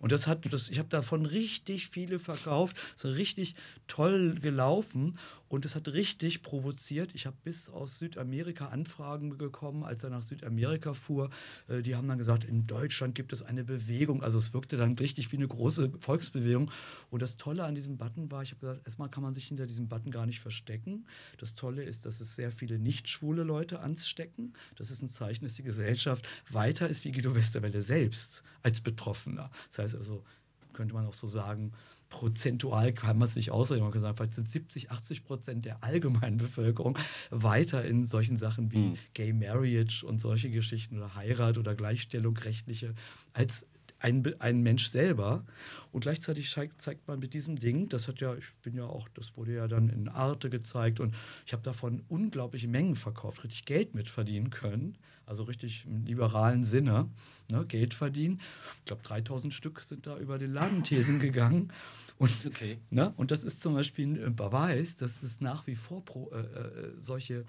[0.00, 3.54] Und das hat, das, ich habe davon richtig viele verkauft, so richtig
[3.86, 7.14] toll gelaufen und es hat richtig provoziert.
[7.14, 11.30] Ich habe bis aus Südamerika Anfragen bekommen, als er nach Südamerika fuhr.
[11.68, 14.22] Äh, Die haben dann gesagt, in Deutschland gibt es eine Bewegung.
[14.22, 16.70] Also es wirkte dann richtig wie eine große Volksbewegung.
[17.10, 19.66] Und das Tolle an diesem Button war, ich habe gesagt, erstmal kann man sich hinter
[19.66, 21.06] diesem Button gar nicht verstecken.
[21.38, 24.54] Das Tolle ist, dass es sehr viele nicht schwule Leute anstecken.
[24.76, 29.50] Das ist ein Zeichen, dass die Gesellschaft weiter ist wie Guido Westerwelle selbst als Betroffener.
[29.70, 30.24] Das heißt also,
[30.72, 31.72] könnte man auch so sagen,
[32.08, 33.84] prozentual kann man es nicht ausrechnen.
[33.84, 36.98] Man kann sagen, vielleicht sind 70, 80 Prozent der allgemeinen Bevölkerung
[37.30, 42.94] weiter in solchen Sachen wie Gay Marriage und solche Geschichten oder Heirat oder Gleichstellung rechtliche
[43.32, 43.66] als
[43.98, 45.44] ein, ein Mensch selber.
[45.92, 49.08] Und gleichzeitig zeigt, zeigt man mit diesem Ding, das hat ja, ich bin ja auch,
[49.14, 51.14] das wurde ja dann in Arte gezeigt und
[51.46, 54.98] ich habe davon unglaubliche Mengen verkauft, richtig Geld mit verdienen können.
[55.26, 57.10] Also richtig im liberalen Sinne,
[57.50, 58.40] ne, Geld verdienen.
[58.78, 61.72] Ich glaube, 3000 Stück sind da über den Ladenthesen gegangen.
[62.16, 62.78] Und, Okay.
[62.90, 66.38] ne, und das ist zum Beispiel ein Beweis, dass es nach wie vor pro, äh,
[66.38, 67.44] äh, solche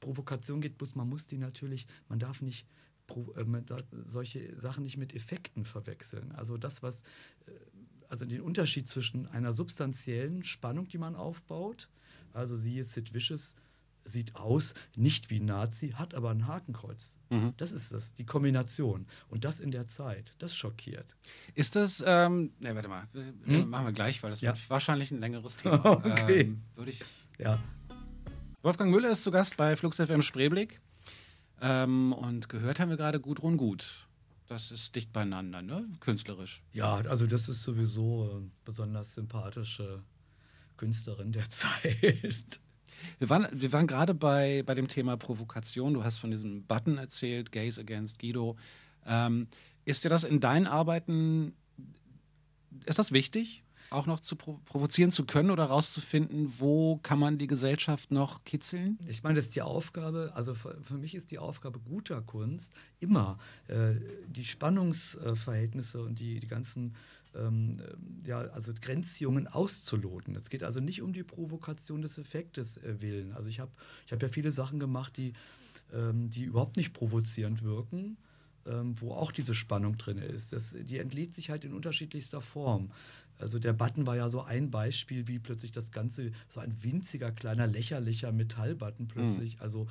[0.00, 0.78] Provokationen gibt.
[0.78, 2.66] Bloß man muss die natürlich, man darf nicht
[3.06, 6.32] pro- äh, man darf solche Sachen nicht mit Effekten verwechseln.
[6.32, 7.02] Also das, was,
[7.46, 7.52] äh,
[8.08, 11.88] also den Unterschied zwischen einer substanziellen Spannung, die man aufbaut,
[12.32, 13.54] also siehe Sid Vicious,
[14.04, 17.16] sieht aus nicht wie ein Nazi, hat aber ein Hakenkreuz.
[17.56, 19.06] Das ist das, die Kombination.
[19.28, 21.16] Und das in der Zeit, das schockiert.
[21.54, 23.70] Ist das, ähm, ne, warte mal, äh, Hm?
[23.70, 24.52] machen wir gleich, weil das Ja.
[24.52, 25.84] wird wahrscheinlich ein längeres Thema.
[25.84, 26.40] Okay.
[26.42, 27.02] Ähm, würde ich.
[27.38, 27.58] Ja.
[28.62, 30.80] Wolfgang Müller ist zu Gast bei Flux FM Spreeblick.
[31.60, 34.06] Ähm, und gehört haben wir gerade Gudrun Gut.
[34.46, 35.86] Das ist dicht beieinander, ne?
[36.00, 36.62] Künstlerisch.
[36.72, 40.02] Ja, also das ist sowieso eine besonders sympathische
[40.76, 42.60] Künstlerin der Zeit.
[43.18, 45.94] Wir waren, wir waren gerade bei, bei dem Thema Provokation.
[45.94, 48.56] Du hast von diesem Button erzählt, Gays Against Guido.
[49.06, 49.48] Ähm,
[49.84, 51.54] ist dir das in deinen Arbeiten,
[52.86, 57.38] ist das wichtig, auch noch zu provo provozieren zu können oder rauszufinden, wo kann man
[57.38, 58.98] die Gesellschaft noch kitzeln?
[59.06, 62.72] Ich meine, das ist die Aufgabe, also für, für mich ist die Aufgabe guter Kunst
[63.00, 63.38] immer
[63.68, 63.94] äh,
[64.26, 66.94] die Spannungsverhältnisse und die, die ganzen
[67.36, 70.36] ähm, äh, ja, also Grenzziehungen auszuloten.
[70.36, 73.32] Es geht also nicht um die Provokation des Effektes äh, willen.
[73.32, 73.72] Also ich habe
[74.06, 75.32] ich hab ja viele Sachen gemacht, die,
[75.92, 78.16] ähm, die überhaupt nicht provozierend wirken.
[78.66, 80.54] Ähm, wo auch diese Spannung drin ist.
[80.54, 82.92] Das, die entlädt sich halt in unterschiedlichster Form.
[83.38, 87.30] Also der Button war ja so ein Beispiel, wie plötzlich das Ganze, so ein winziger,
[87.30, 89.60] kleiner, lächerlicher Metallbutton plötzlich.
[89.60, 89.86] Also äh,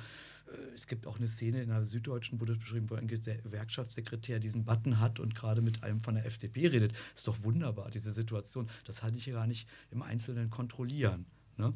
[0.74, 5.00] es gibt auch eine Szene in der Süddeutschen, wurde beschrieben, wo ein Gewerkschaftssekretär diesen Button
[5.00, 6.92] hat und gerade mit einem von der FDP redet.
[7.14, 8.68] Ist doch wunderbar, diese Situation.
[8.84, 11.26] Das kann ich ja gar nicht im Einzelnen kontrollieren.
[11.56, 11.72] Ne?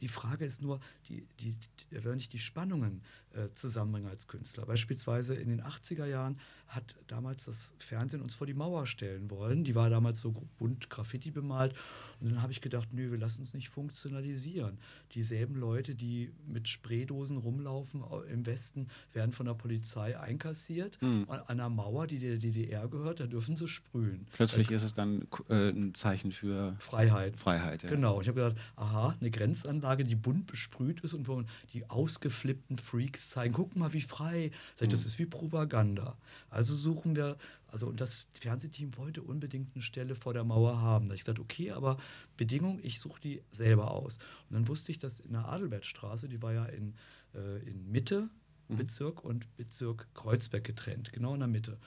[0.00, 1.54] Die Frage ist nur, die, die,
[1.90, 3.02] die, wenn ich die Spannungen
[3.34, 4.64] äh, zusammenbringe als Künstler.
[4.66, 9.64] Beispielsweise in den 80er Jahren hat damals das Fernsehen uns vor die Mauer stellen wollen.
[9.64, 11.74] Die war damals so bunt Graffiti bemalt.
[12.20, 14.78] Und dann habe ich gedacht, nö, wir lassen uns nicht funktionalisieren.
[15.14, 20.98] Dieselben Leute, die mit Spraydosen rumlaufen au- im Westen, werden von der Polizei einkassiert.
[21.00, 24.26] Und an einer Mauer, die der DDR gehört, da dürfen sie sprühen.
[24.32, 27.36] Plötzlich ist es dann äh, ein Zeichen für Freiheit.
[27.38, 27.82] Freiheit.
[27.82, 27.88] Ja.
[27.90, 28.20] Genau.
[28.20, 33.30] Ich habe gedacht, aha, eine Grenzanlage, die bunt besprüht ist und wo die ausgeflippten Freaks
[33.30, 34.50] zeigen, guck mal, wie frei.
[34.76, 36.16] Sag das ist wie Propaganda.
[36.50, 41.08] Also suchen wir, also und das Fernsehteam wollte unbedingt eine Stelle vor der Mauer haben.
[41.08, 41.98] Da ich gesagt, okay, aber
[42.36, 44.18] Bedingung, ich suche die selber aus.
[44.48, 46.94] Und dann wusste ich, dass in der Adelbertstraße, die war ja in,
[47.34, 48.28] äh, in Mitte
[48.68, 51.78] Bezirk und Bezirk Kreuzberg getrennt, genau in der Mitte.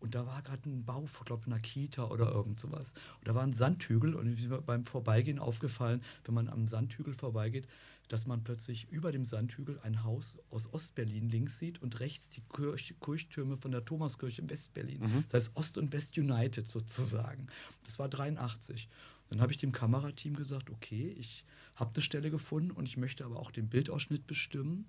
[0.00, 2.94] Und da war gerade ein Bau, ich glaube, einer Kita oder irgend sowas.
[3.18, 7.12] Und da war ein Sandhügel und mir ist beim Vorbeigehen aufgefallen, wenn man am Sandhügel
[7.14, 7.68] vorbeigeht,
[8.08, 12.42] dass man plötzlich über dem Sandhügel ein Haus aus Ostberlin links sieht und rechts die
[12.52, 15.00] Kirch, Kirchtürme von der Thomaskirche in Westberlin.
[15.00, 15.24] Mhm.
[15.28, 17.46] Das heißt Ost und West United sozusagen.
[17.84, 18.88] Das war 83.
[19.28, 21.44] Dann habe ich dem Kamerateam gesagt, okay, ich
[21.76, 24.86] habe eine Stelle gefunden und ich möchte aber auch den Bildausschnitt bestimmen.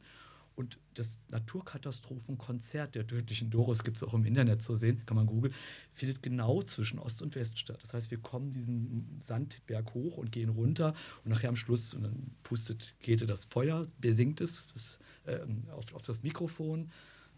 [0.55, 5.25] Und das Naturkatastrophenkonzert der tödlichen Doris gibt es auch im Internet zu sehen, kann man
[5.25, 5.53] googeln,
[5.93, 7.81] findet genau zwischen Ost und West statt.
[7.81, 12.03] Das heißt, wir kommen diesen Sandberg hoch und gehen runter und nachher am Schluss und
[12.03, 16.91] dann pustet Käthe das Feuer, besingt es das, ähm, auf, auf das Mikrofon,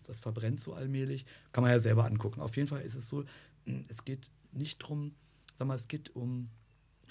[0.04, 1.26] das verbrennt so allmählich.
[1.52, 2.42] Kann man ja selber angucken.
[2.42, 3.26] Auf jeden Fall ist es so,
[3.88, 5.14] es geht nicht darum,
[5.56, 6.50] sag mal, es geht um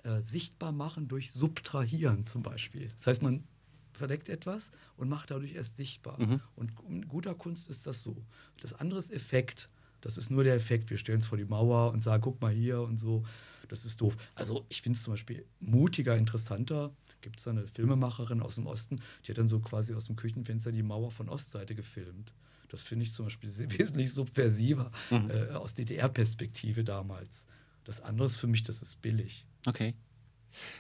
[0.03, 2.91] äh, sichtbar machen durch Subtrahieren zum Beispiel.
[2.99, 3.45] Das heißt, man
[3.93, 6.21] verdeckt etwas und macht dadurch erst sichtbar.
[6.21, 6.41] Mhm.
[6.57, 8.17] Und in guter Kunst ist das so.
[8.61, 9.69] Das andere ist Effekt.
[10.01, 10.91] Das ist nur der Effekt.
[10.91, 13.25] Wir stellen es vor die Mauer und sagen, guck mal hier und so.
[13.69, 14.17] Das ist doof.
[14.35, 16.93] Also ich finde es zum Beispiel mutiger, interessanter.
[17.21, 20.73] Gibt es eine Filmemacherin aus dem Osten, die hat dann so quasi aus dem Küchenfenster
[20.73, 22.35] die Mauer von Ostseite gefilmt.
[22.69, 25.31] Das finde ich zum Beispiel wesentlich subversiver Mhm.
[25.31, 27.47] äh, aus DDR-Perspektive damals.
[27.85, 29.47] Das andere ist für mich, das ist billig.
[29.67, 29.95] Okay.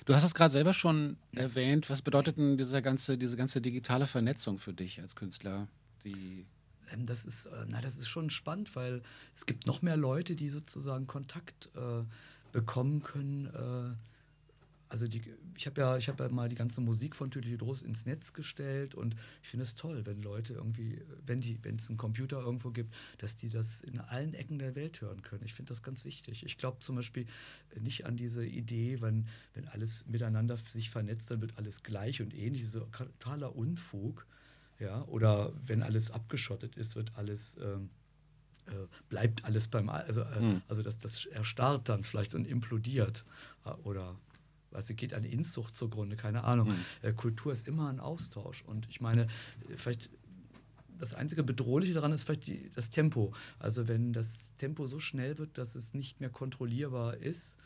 [0.04, 1.88] Du hast es gerade selber schon erwähnt.
[1.90, 5.68] Was bedeutet denn diese ganze, diese ganze digitale Vernetzung für dich als Künstler?
[6.04, 6.46] Die
[6.92, 9.02] Ähm, das ist, äh, na, das ist schon spannend, weil
[9.34, 12.04] es gibt noch mehr Leute, die sozusagen Kontakt äh,
[12.52, 13.46] bekommen können.
[13.46, 13.96] Äh,
[14.92, 15.22] also die,
[15.56, 18.34] ich habe ja, ich habe ja mal die ganze Musik von Tödliche Droß ins Netz
[18.34, 22.40] gestellt und ich finde es toll, wenn Leute irgendwie, wenn die, wenn es einen Computer
[22.40, 25.44] irgendwo gibt, dass die das in allen Ecken der Welt hören können.
[25.46, 26.44] Ich finde das ganz wichtig.
[26.44, 27.26] Ich glaube zum Beispiel
[27.80, 32.34] nicht an diese Idee, wenn, wenn alles miteinander sich vernetzt, dann wird alles gleich und
[32.34, 32.68] ähnlich.
[32.68, 34.26] So totaler Unfug.
[34.78, 37.88] Ja, oder wenn alles abgeschottet ist, wird alles, ähm,
[38.66, 38.72] äh,
[39.08, 40.62] bleibt alles beim, Al- also, äh, Hm.
[40.68, 43.24] also das, das erstarrt dann vielleicht und implodiert.
[43.64, 44.16] Äh, oder
[44.72, 46.68] was geht an Inzucht zugrunde, keine Ahnung.
[46.68, 46.76] Hm.
[47.02, 48.62] Äh, Kultur ist immer ein Austausch.
[48.62, 50.10] Und ich meine, äh, vielleicht
[50.98, 53.32] das einzige Bedrohliche daran ist vielleicht die, das Tempo.
[53.58, 57.58] Also wenn das Tempo so schnell wird, dass es nicht mehr kontrollierbar ist,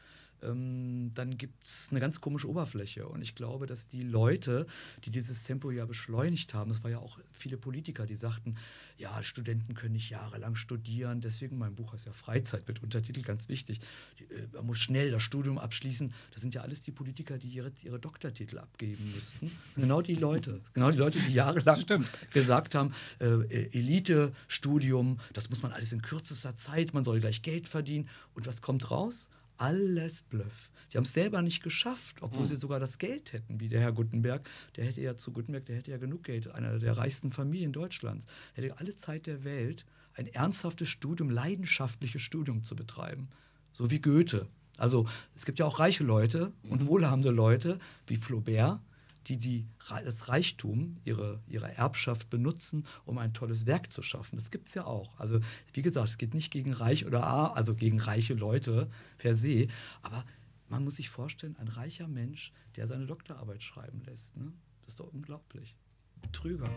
[0.43, 3.07] ähm, dann gibt es eine ganz komische Oberfläche.
[3.09, 4.67] Und ich glaube, dass die Leute,
[5.05, 8.57] die dieses Tempo ja beschleunigt haben, das war ja auch viele Politiker, die sagten,
[8.99, 13.49] ja, Studenten können nicht jahrelang studieren, deswegen mein Buch heißt ja Freizeit mit Untertitel, ganz
[13.49, 13.81] wichtig.
[14.19, 16.13] Äh, man muss schnell das Studium abschließen.
[16.33, 19.47] Das sind ja alles die Politiker, die ihre, ihre Doktortitel abgeben müssten.
[19.47, 22.11] Das sind genau die Leute, genau die Leute, die jahrelang Stimmt.
[22.33, 27.43] gesagt haben, äh, äh, Elite-Studium, das muss man alles in kürzester Zeit, man soll gleich
[27.43, 28.09] Geld verdienen.
[28.35, 29.29] Und was kommt raus?
[29.59, 30.71] Alles Bluff.
[30.93, 32.47] Die haben es selber nicht geschafft, obwohl Mhm.
[32.47, 34.49] sie sogar das Geld hätten, wie der Herr Gutenberg.
[34.77, 38.27] Der hätte ja zu Gutenberg, der hätte ja genug Geld, einer der reichsten Familien Deutschlands,
[38.55, 43.29] hätte alle Zeit der Welt, ein ernsthaftes Studium, leidenschaftliches Studium zu betreiben.
[43.73, 44.47] So wie Goethe.
[44.79, 48.81] Also es gibt ja auch reiche Leute und wohlhabende Leute wie Flaubert,
[49.27, 49.67] die, die
[50.05, 54.37] das Reichtum, ihre, ihre Erbschaft benutzen, um ein tolles Werk zu schaffen.
[54.37, 55.19] Das gibt es ja auch.
[55.19, 55.41] Also,
[55.73, 59.69] wie gesagt, es geht nicht gegen reich oder A, also gegen reiche Leute per se,
[60.03, 60.25] aber
[60.69, 64.37] man muss sich vorstellen, ein reicher Mensch, der seine Doktorarbeit schreiben lässt.
[64.37, 64.53] Ne?
[64.81, 65.77] Das ist doch unglaublich.
[66.23, 66.69] Betrüger.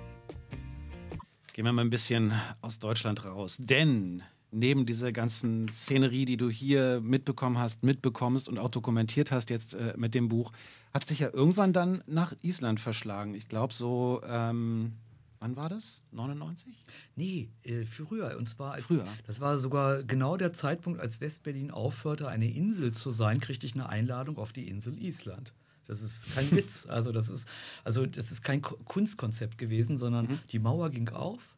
[1.54, 2.32] Gehen wir mal ein bisschen
[2.62, 3.58] aus Deutschland raus.
[3.60, 9.50] Denn neben dieser ganzen Szenerie, die du hier mitbekommen hast, mitbekommst und auch dokumentiert hast
[9.50, 10.52] jetzt äh, mit dem Buch,
[10.94, 13.36] hat sich ja irgendwann dann nach Island verschlagen.
[13.36, 14.94] Ich glaube so, ähm,
[15.40, 16.02] wann war das?
[16.12, 16.84] 99?
[17.16, 18.36] Nee, äh, früher.
[18.38, 19.06] Und zwar als, Früher?
[19.28, 23.76] Das war sogar genau der Zeitpunkt, als Westberlin aufhörte, eine Insel zu sein, kriegte ich
[23.76, 25.54] eine Einladung auf die Insel Island.
[25.86, 26.88] Das ist kein Witz.
[26.90, 27.48] Also das ist,
[27.84, 30.40] also das ist kein Ko- Kunstkonzept gewesen, sondern Mhm.
[30.52, 31.56] die Mauer ging auf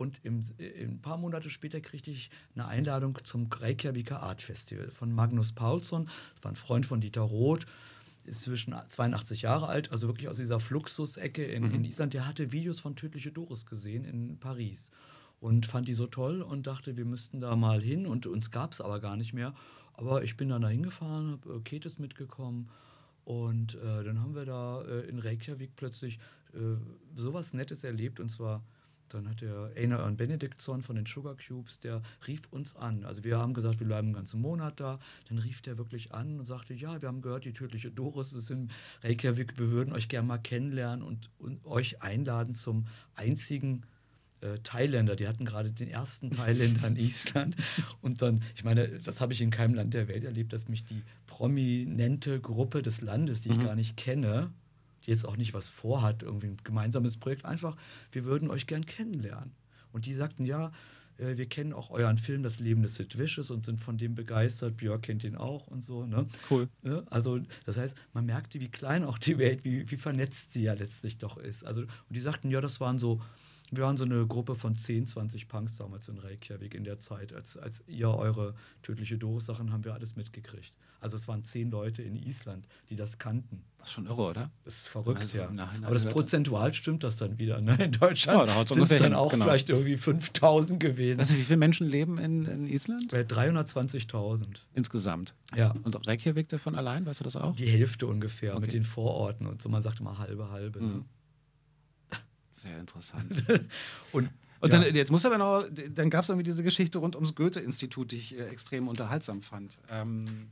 [0.00, 4.90] und im, äh, ein paar Monate später kriegte ich eine Einladung zum Reykjaviker Art Festival
[4.90, 6.06] von Magnus Paulsson.
[6.34, 7.66] Das war ein Freund von Dieter Roth
[8.24, 12.12] ist zwischen 82 Jahre alt, also wirklich aus dieser Fluxus-Ecke in, in Island.
[12.12, 14.90] Der hatte Videos von Tödliche Doris gesehen in Paris
[15.40, 18.72] und fand die so toll und dachte, wir müssten da mal hin und uns gab
[18.72, 19.54] es aber gar nicht mehr.
[19.94, 22.68] Aber ich bin dann da hingefahren, habe äh, Ketes mitgekommen
[23.24, 26.18] und äh, dann haben wir da äh, in Reykjavik plötzlich
[26.52, 26.58] äh,
[27.16, 28.62] sowas Nettes erlebt und zwar
[29.14, 33.04] dann hat der Einar Örn Benediktsson von den Sugar Cubes, der rief uns an.
[33.04, 34.98] Also wir haben gesagt, wir bleiben einen ganzen Monat da.
[35.28, 38.50] Dann rief der wirklich an und sagte, ja, wir haben gehört, die tödliche Doris ist
[38.50, 38.70] in
[39.02, 43.82] Reykjavik, wir würden euch gerne mal kennenlernen und, und euch einladen zum einzigen
[44.40, 45.16] äh, Thailänder.
[45.16, 47.56] Die hatten gerade den ersten Thailänder in Island.
[48.00, 50.84] Und dann, ich meine, das habe ich in keinem Land der Welt erlebt, dass mich
[50.84, 53.64] die prominente Gruppe des Landes, die ich Mhm.
[53.64, 54.50] gar nicht kenne,
[55.02, 57.76] jetzt auch nicht was vorhat, irgendwie ein gemeinsames Projekt, einfach,
[58.12, 59.52] wir würden euch gern kennenlernen.
[59.92, 60.72] Und die sagten, ja,
[61.20, 64.14] äh, wir kennen auch euren Film Das Leben des Sid Vicious und sind von dem
[64.14, 64.76] begeistert.
[64.76, 66.06] Björk kennt ihn auch und so.
[66.06, 66.26] Ne?
[66.50, 66.68] Cool.
[66.82, 67.04] Ne?
[67.10, 70.74] Also das heißt, man merkte, wie klein auch die Welt, wie, wie vernetzt sie ja
[70.74, 71.64] letztlich doch ist.
[71.64, 73.20] Also, und die sagten, ja, das waren so,
[73.70, 77.32] wir waren so eine Gruppe von 10, 20 Punks damals in Reykjavik in der Zeit.
[77.32, 80.76] Als, als ihr eure tödliche Doris-Sachen haben wir alles mitgekriegt.
[81.00, 83.62] Also es waren zehn Leute in Island, die das kannten.
[83.78, 84.50] Das ist schon irre, oder?
[84.64, 85.48] Das ist verrückt, Also ja.
[85.82, 87.60] Aber das prozentual stimmt das dann wieder.
[87.62, 87.74] Ne?
[87.82, 89.46] In Deutschland Ja, sind es dann auch genau.
[89.46, 91.18] vielleicht irgendwie 5000 gewesen.
[91.18, 93.10] Du, wie viele Menschen leben in, in Island?
[93.10, 94.46] Bei 320.000.
[94.74, 95.34] Insgesamt.
[95.56, 95.74] Ja.
[95.82, 97.56] Und Reykjavik davon allein, weißt du das auch?
[97.56, 98.72] Die Hälfte ungefähr mit Okay.
[98.72, 99.68] den Vororten und so.
[99.70, 100.80] Man sagt immer halbe, halbe.
[100.80, 100.86] Ne?
[100.86, 101.04] Mhm.
[102.50, 103.44] Sehr interessant.
[104.12, 104.28] Und,
[104.60, 104.78] Und ja.
[104.80, 108.16] dann, jetzt muss aber noch, dann gab es irgendwie diese Geschichte rund ums Goethe-Institut, die
[108.16, 109.78] ich äh, extrem unterhaltsam fand.
[109.90, 110.48] Ähm,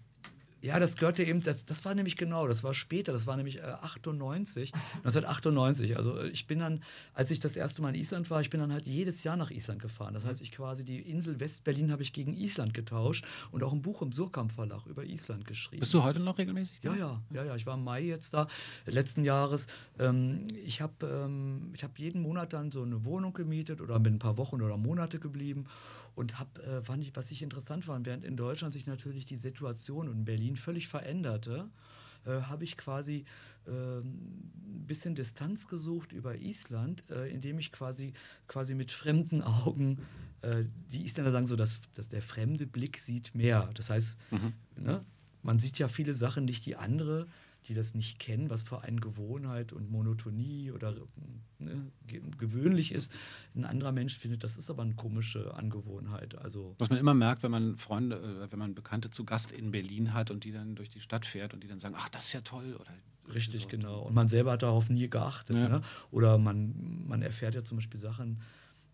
[0.61, 3.59] Ja, das gehörte eben, das, das war nämlich genau, das war später, das war nämlich
[3.59, 5.97] äh, 98, 1998.
[5.97, 6.83] Also äh, ich bin dann,
[7.15, 9.51] als ich das erste Mal in Island war, ich bin dann halt jedes Jahr nach
[9.51, 10.15] Island gefahren.
[10.15, 13.83] Das heißt, ich quasi die Insel West-Berlin habe ich gegen Island getauscht und auch ein
[13.83, 15.81] Buch im Surkamp Verlag über Island geschrieben.
[15.81, 16.91] bist du heute noch regelmäßig da?
[16.91, 17.57] Ja, ja, ja, ja.
[17.57, 18.49] Ich war im Mai jetzt da,
[18.87, 19.69] letzten Jahres.
[19.99, 24.15] Ähm, ich habe ähm, ich hab jeden Monat dann so eine Wohnung gemietet oder bin
[24.15, 25.67] ein paar Wochen oder Monate geblieben
[26.19, 29.37] und habe, äh, fand ich, was ich interessant fand, während in Deutschland sich natürlich die
[29.37, 31.71] Situation und in Berlin völlig veränderte,
[32.27, 33.25] äh, habe ich quasi
[33.69, 34.19] ähm,
[34.67, 38.15] ein bisschen Distanz gesucht über Island, äh, indem ich quasi,
[38.49, 39.99] quasi mit fremden Augen,
[40.43, 43.71] äh, die Isländer sagen so, dass, dass der fremde Blick sieht mehr.
[43.75, 44.19] Das heißt,
[44.77, 45.05] ne,
[45.43, 47.29] man sieht ja viele Sachen nicht, die andere,
[47.69, 50.95] die das nicht kennen, was für eine Gewohnheit und Monotonie oder
[51.59, 53.13] ne, ge gewöhnlich ist.
[53.55, 56.37] Ein anderer Mensch findet, das ist aber eine komische Angewohnheit.
[56.37, 59.71] Also Was man immer merkt, wenn man Freunde, äh, wenn man Bekannte zu Gast in
[59.71, 62.27] Berlin hat und die dann durch die Stadt fährt und die dann sagen, ach, das
[62.27, 62.77] ist ja toll.
[62.79, 62.91] Oder
[63.35, 63.69] Richtig, so.
[63.69, 64.03] genau.
[64.03, 65.57] Und man selber hat darauf nie geachtet.
[65.57, 65.69] Ja.
[65.69, 65.83] Ne?
[66.11, 68.41] Oder man, man erfährt ja zum Beispiel Sachen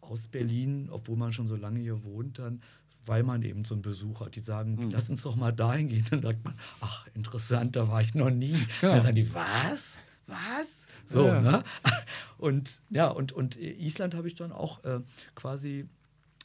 [0.00, 2.60] aus Berlin, obwohl man schon so lange hier wohnt, dann,
[3.06, 4.34] weil man eben so einen Besuch hat.
[4.36, 4.90] Die sagen, Mhm.
[4.90, 6.06] lass uns doch mal dahin gehen.
[6.10, 8.52] Dann sagt man, ach, interessant, da war ich noch nie.
[8.80, 8.92] Genau.
[8.94, 10.04] Dann sagen die, was?
[10.26, 10.86] Was?
[11.06, 11.40] So, Ja.
[11.40, 11.64] ne?
[12.38, 15.00] Und ja, und, und Island habe ich dann auch äh,
[15.34, 15.86] quasi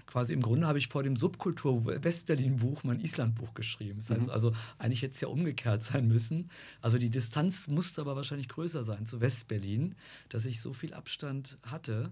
[0.05, 3.99] quasi im Grunde habe ich vor dem Subkultur Westberlin Buch mein Island Buch geschrieben.
[3.99, 4.29] Das heißt Mhm.
[4.31, 6.49] also, eigentlich hätte es ja umgekehrt sein müssen.
[6.81, 9.93] Also die Distanz musste aber wahrscheinlich größer sein zu Westberlin,
[10.29, 12.11] dass ich so viel Abstand hatte,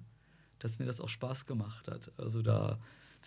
[0.60, 2.12] dass mir das auch Spaß gemacht hat.
[2.17, 2.77] Also da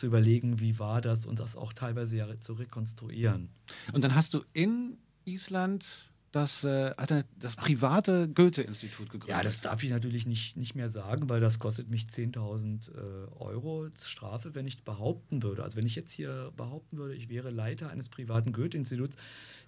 [0.00, 3.50] zu überlegen, wie war das und das auch teilweise ja zu rekonstruieren.
[3.92, 6.94] Und dann hast du in Island das, äh,
[7.38, 9.28] das private Goethe-Institut gegründet.
[9.28, 13.30] Ja, das darf ich natürlich nicht, nicht mehr sagen, weil das kostet mich 10.000 äh,
[13.40, 15.64] Euro Strafe, wenn ich behaupten würde.
[15.64, 19.16] Also wenn ich jetzt hier behaupten würde, ich wäre Leiter eines privaten Goethe-Instituts,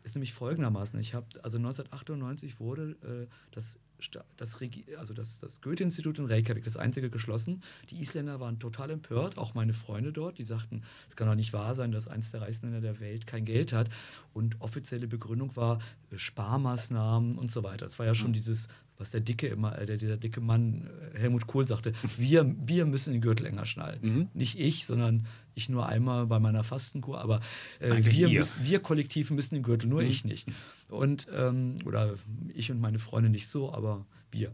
[0.05, 0.99] ist nämlich folgendermaßen.
[1.01, 3.79] Ich habe, also 1998 wurde äh, das,
[4.11, 4.59] das,
[4.99, 7.63] also das, das Goethe-Institut in Reykjavik, das einzige geschlossen.
[7.91, 11.53] Die Isländer waren total empört, auch meine Freunde dort, die sagten, es kann doch nicht
[11.53, 13.89] wahr sein, dass eines der reichsten Länder der Welt kein Geld hat.
[14.33, 17.85] Und offizielle Begründung war äh, Sparmaßnahmen und so weiter.
[17.87, 21.19] Das war ja schon dieses, was der dicke immer, äh, der, dieser dicke Mann äh,
[21.19, 23.99] Helmut Kohl sagte, wir, wir müssen den Gürtel enger schnallen.
[24.03, 24.29] Mhm.
[24.35, 27.41] Nicht ich, sondern ich nur einmal bei meiner Fastenkur, aber
[27.81, 28.29] äh, wir.
[28.29, 30.09] müssen, wir kollektiv müssen den Gürtel, nur Mhm.
[30.09, 30.49] ich nicht.
[30.89, 32.15] Und, ähm, oder
[32.55, 34.53] ich und meine Freunde nicht so, aber wir.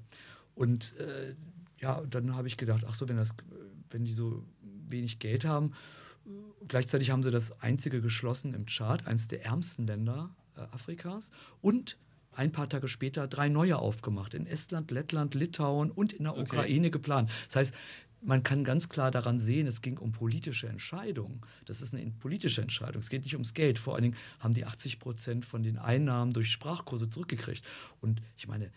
[0.54, 1.34] Und äh,
[1.80, 3.34] ja, dann habe ich gedacht, ach so, wenn, das,
[3.90, 4.44] wenn die so
[4.88, 5.72] wenig Geld haben,
[6.26, 6.30] äh,
[6.66, 11.96] gleichzeitig haben sie das einzige geschlossen im Chart, eines der ärmsten Länder äh, Afrikas und
[12.38, 14.32] ein paar Tage später drei neue aufgemacht.
[14.32, 16.42] In Estland, Lettland, Litauen und in der Okay.
[16.42, 17.30] Ukraine geplant.
[17.48, 17.74] Das heißt,
[18.20, 21.40] man kann ganz klar daran sehen, es ging um politische Entscheidungen.
[21.66, 23.00] Das ist eine politische Entscheidung.
[23.02, 23.78] Es geht nicht ums Geld.
[23.78, 27.64] Vor allen Dingen haben die 80 Prozent von den Einnahmen durch Sprachkurse zurückgekriegt.
[28.00, 28.70] Und ich meine,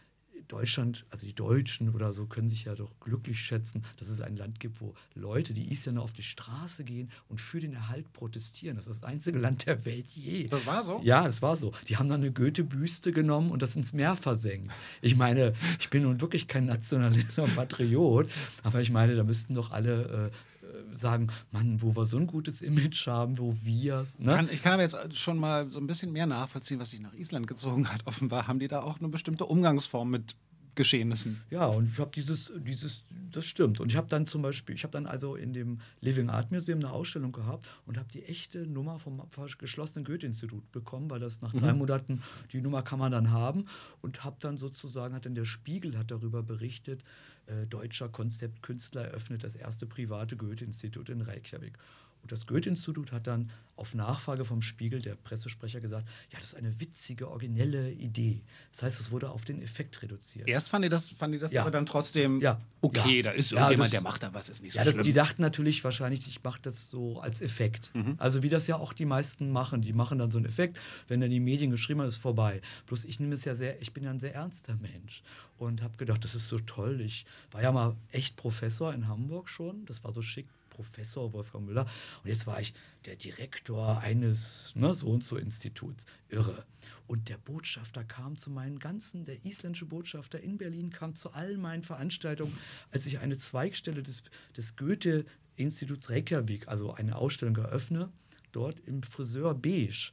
[0.51, 4.35] Deutschland, also die Deutschen oder so, können sich ja doch glücklich schätzen, dass es ein
[4.35, 8.75] Land gibt, wo Leute, die Isländer, auf die Straße gehen und für den Erhalt protestieren.
[8.75, 10.47] Das ist das einzige Land der Welt je.
[10.47, 10.99] Das war so?
[11.03, 11.71] Ja, das war so.
[11.87, 14.71] Die haben dann eine Goethe-Büste genommen und das ins Meer versenkt.
[15.01, 18.29] Ich meine, ich bin nun wirklich kein Nationalist und Patriot,
[18.63, 20.50] aber ich meine, da müssten doch alle äh,
[20.93, 24.35] sagen, Mann, wo wir so ein gutes Image haben, wo wir, ne?
[24.35, 27.13] Kann, ich kann aber jetzt schon mal so ein bisschen mehr nachvollziehen, was sich nach
[27.13, 28.05] Island gezogen hat.
[28.05, 30.35] Offenbar haben die da auch eine bestimmte Umgangsform mit
[30.75, 31.41] Geschehnissen.
[31.49, 33.79] Ja, und ich habe dieses, dieses, das stimmt.
[33.79, 36.79] Und ich habe dann zum Beispiel, ich habe dann also in dem Living Art Museum
[36.79, 39.21] eine Ausstellung gehabt und habe die echte Nummer vom
[39.57, 42.21] geschlossenen Goethe-Institut bekommen, weil das nach drei Monaten,
[42.53, 43.65] die Nummer kann man dann haben.
[44.01, 47.03] Und habe dann sozusagen, hat dann der Spiegel hat darüber berichtet,
[47.51, 51.77] äh, deutscher Konzeptkünstler eröffnet das erste private Goethe-Institut in Reykjavik.
[52.23, 56.55] Und das Goethe-Institut hat dann auf Nachfrage vom Spiegel, der Pressesprecher, gesagt, ja, das ist
[56.55, 58.43] eine witzige, originelle Idee.
[58.73, 60.47] Das heißt, es wurde auf den Effekt reduziert.
[60.47, 61.61] Erst fand ich das, fand ich das Ja.
[61.63, 62.61] aber dann trotzdem Ja.
[62.81, 63.23] okay, Ja.
[63.23, 65.03] da ist Ja, irgendjemand, das- der macht da was, ist nicht so Ja, das, schlimm.
[65.05, 67.89] die dachten natürlich wahrscheinlich, ich mache das so als Effekt.
[67.95, 68.13] Mhm.
[68.19, 69.81] Also wie das ja auch die meisten machen.
[69.81, 70.77] Die machen dann so einen Effekt,
[71.07, 72.61] wenn dann die Medien geschrieben haben, ist vorbei.
[72.85, 75.23] Bloß ich nehme es ja sehr, ich bin ja ein sehr ernster Mensch
[75.61, 77.01] und habe gedacht, das ist so toll.
[77.01, 79.85] Ich war ja mal echt Professor in Hamburg schon.
[79.85, 80.47] Das war so schick.
[80.69, 81.85] Professor Wolfgang Müller.
[82.23, 82.73] Und jetzt war ich
[83.05, 86.05] der Direktor eines ne, so und so Instituts.
[86.29, 86.65] Irre.
[87.07, 91.57] Und der Botschafter kam zu meinen ganzen, der isländische Botschafter in Berlin kam zu all
[91.57, 92.57] meinen Veranstaltungen,
[92.91, 94.23] als ich eine Zweigstelle des,
[94.55, 98.09] des Goethe-Instituts Reykjavik, also eine Ausstellung eröffne,
[98.51, 100.11] dort im Friseur Beige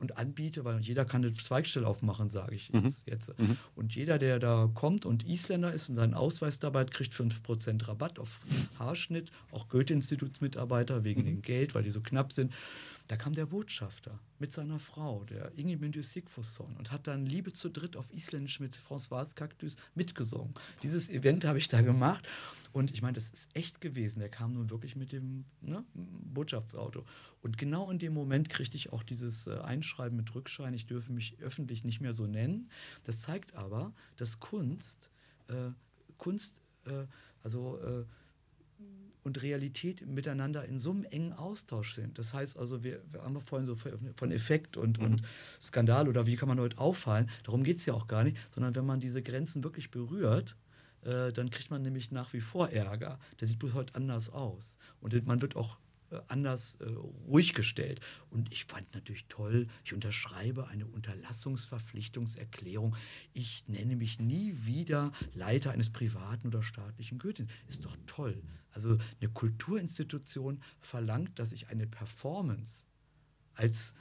[0.00, 3.08] und anbiete, weil jeder kann eine Zweigstelle aufmachen, sage ich jetzt.
[3.08, 3.32] jetzt.
[3.74, 7.88] Und jeder, der da kommt und Isländer ist und seinen Ausweis dabei hat, kriegt 5%
[7.88, 8.40] Rabatt auf
[8.78, 12.52] Haarschnitt, auch Goethe-Institutsmitarbeiter wegen dem Geld, weil die so knapp sind.
[13.08, 17.70] Da kam der Botschafter mit seiner Frau, der Ingemyndur Sigfusson, und hat dann Liebe zu
[17.70, 20.52] dritt auf Isländisch mit Françoise Cactus mitgesungen.
[20.82, 22.28] Dieses Event habe ich da gemacht
[22.72, 24.18] und ich meine, das ist echt gewesen.
[24.18, 27.06] Der kam nun wirklich mit dem ne, Botschaftsauto.
[27.40, 31.10] Und genau in dem Moment kriegte ich auch dieses äh, Einschreiben mit Rückschein, ich dürfe
[31.10, 32.68] mich öffentlich nicht mehr so nennen.
[33.04, 35.10] Das zeigt aber, dass Kunst,
[35.48, 35.70] äh,
[36.18, 37.06] Kunst, äh,
[37.42, 38.04] also äh,
[39.28, 42.18] und Realität miteinander in so einem engen Austausch sind.
[42.18, 45.22] Das heißt also, wir, wir haben vorhin so von Effekt und, und
[45.60, 48.74] Skandal oder wie kann man heute auffallen, darum geht es ja auch gar nicht, sondern
[48.74, 50.56] wenn man diese Grenzen wirklich berührt,
[51.02, 53.18] äh, dann kriegt man nämlich nach wie vor Ärger.
[53.40, 54.78] Der sieht bloß heute anders aus.
[55.00, 55.78] Und man wird auch
[56.28, 56.84] anders äh,
[57.26, 58.00] ruhig gestellt.
[58.30, 62.96] Und ich fand natürlich toll, ich unterschreibe eine Unterlassungsverpflichtungserklärung.
[63.32, 67.46] Ich nenne mich nie wieder Leiter eines privaten oder staatlichen Goethe.
[67.68, 68.42] Ist doch toll.
[68.70, 72.86] Also eine Kulturinstitution verlangt, dass ich eine Performance
[73.54, 73.94] als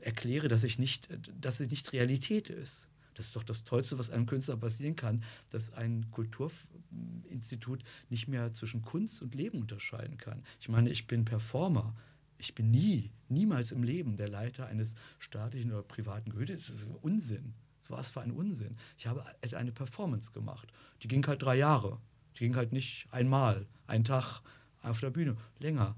[0.00, 1.08] erkläre, dass ich nicht,
[1.40, 2.88] dass sie nicht Realität ist.
[3.14, 8.52] Das ist doch das Tollste, was einem Künstler passieren kann, dass ein Kulturinstitut nicht mehr
[8.54, 10.42] zwischen Kunst und Leben unterscheiden kann.
[10.60, 11.94] Ich meine, ich bin Performer.
[12.38, 16.54] Ich bin nie, niemals im Leben der Leiter eines staatlichen oder privaten Goethe.
[16.54, 17.54] Das ist Unsinn.
[17.88, 18.76] Was für ein Unsinn.
[18.96, 20.72] Ich habe halt eine Performance gemacht.
[21.02, 21.98] Die ging halt drei Jahre.
[22.34, 24.40] Die ging halt nicht einmal, einen Tag
[24.82, 25.94] auf der Bühne, länger.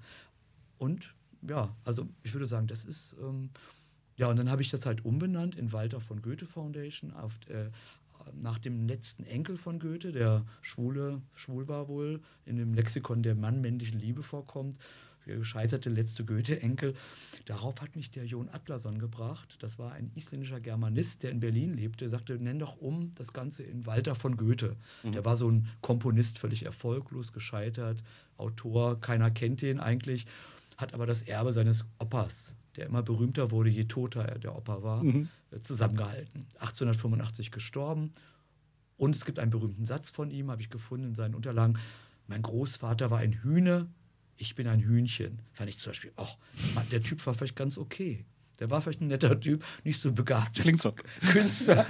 [0.79, 3.15] Und ja, also ich würde sagen, das ist.
[3.21, 3.51] Ähm,
[4.19, 7.71] ja, und dann habe ich das halt umbenannt in Walter von Goethe Foundation auf, äh,
[8.41, 13.35] nach dem letzten Enkel von Goethe, der schwule, schwul war wohl, in dem Lexikon der
[13.35, 14.79] Mann-männlichen Liebe vorkommt.
[15.27, 16.95] Der gescheiterte letzte Goethe-Enkel.
[17.47, 19.57] Darauf hat mich der Jon Atlason gebracht.
[19.61, 22.05] Das war ein isländischer Germanist, der in Berlin lebte.
[22.05, 24.77] Er sagte, nenn doch um das Ganze in Walter von Goethe.
[25.03, 28.03] Der war so ein Komponist, völlig erfolglos, gescheitert,
[28.37, 30.27] Autor, keiner kennt ihn eigentlich,
[30.77, 34.83] hat aber das Erbe seines Opas der immer berühmter wurde, je toter er der Opa
[34.83, 36.47] war, äh, zusammengehalten.
[36.59, 38.13] 1885 gestorben.
[38.97, 41.79] Und es gibt einen berühmten Satz von ihm, habe ich gefunden in seinen Unterlagen.
[42.27, 43.89] Mein Großvater war ein Hühne,
[44.37, 45.41] ich bin ein Hühnchen.
[45.53, 46.37] Fand ich zum Beispiel, ach,
[46.91, 48.25] der Typ war vielleicht ganz okay.
[48.61, 50.61] Der war vielleicht ein netter Typ, nicht so begabt.
[50.61, 50.95] Klingt so.
[51.33, 51.87] Künstler.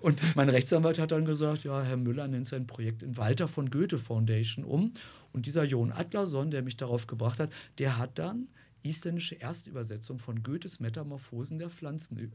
[0.00, 3.70] Und mein Rechtsanwalt hat dann gesagt, ja, Herr Müller nennt sein Projekt in Walter von
[3.70, 4.92] Goethe Foundation um.
[5.32, 8.48] Und dieser Jon Atlason, der mich darauf gebracht hat, der hat dann
[8.88, 12.28] isländische Erstübersetzung von Goethes Metamorphosen der Pflanzen äh,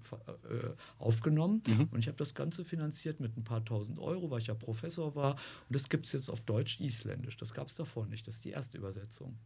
[0.99, 1.61] aufgenommen.
[1.91, 5.15] Und ich habe das Ganze finanziert mit ein paar tausend Euro, weil ich ja Professor
[5.15, 5.31] war.
[5.33, 7.37] Und das gibt es jetzt auf Deutsch-Isländisch.
[7.37, 8.27] Das gab es davor nicht.
[8.27, 9.37] Das ist die erste Übersetzung.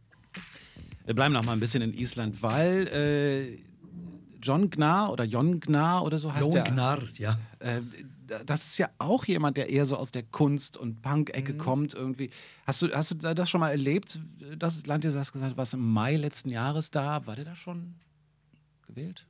[1.04, 3.58] Wir bleiben noch mal ein bisschen in Island, weil äh,
[4.42, 6.64] John Gnar oder Jon Gnar oder so heißt Jon.
[6.64, 7.38] Gnar, ja.
[7.58, 7.80] Äh,
[8.26, 11.58] das ist ja auch jemand, der eher so aus der Kunst- und Punk-Ecke Mhm.
[11.58, 12.30] kommt irgendwie.
[12.66, 14.18] Hast du, hast du das schon mal erlebt?
[14.58, 17.26] Das Land, du hast gesagt, was im Mai letzten Jahres da.
[17.26, 17.94] War der da schon
[18.86, 19.26] gewählt?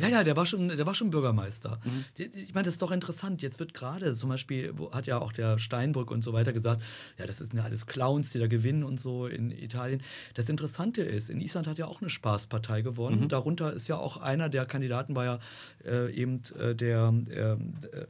[0.00, 1.80] Ja, ja, der war schon, der war schon Bürgermeister.
[1.84, 2.04] Mhm.
[2.16, 3.42] Ich meine, das ist doch interessant.
[3.42, 6.82] Jetzt wird gerade zum Beispiel, hat ja auch der Steinbrück und so weiter gesagt,
[7.18, 10.02] ja, das sind ja alles Clowns, die da gewinnen und so in Italien.
[10.34, 13.22] Das Interessante ist, in Island hat ja auch eine Spaßpartei gewonnen.
[13.22, 13.28] Mhm.
[13.28, 15.38] Darunter ist ja auch einer der Kandidaten, war ja
[15.84, 17.08] äh, eben äh, der.
[17.08, 18.06] ähm, äh,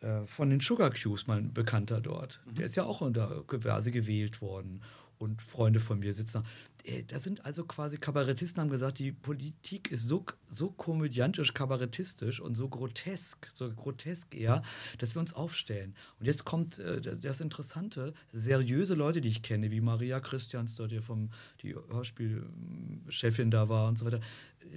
[0.00, 2.40] äh, von den Sugar Cubes, mein Bekannter dort.
[2.46, 4.80] Der ist ja auch unter quasi gewählt worden.
[5.18, 6.44] Und Freunde von mir sitzen da.
[6.84, 12.40] Äh, Da sind also quasi Kabarettisten, haben gesagt, die Politik ist so, so komödiantisch kabarettistisch
[12.40, 14.62] und so grotesk, so grotesk eher,
[14.98, 15.94] dass wir uns aufstellen.
[16.18, 20.92] Und jetzt kommt äh, das Interessante, seriöse Leute, die ich kenne, wie Maria Christians dort,
[20.92, 21.30] die, vom,
[21.62, 24.20] die Hörspielchefin da war und so weiter,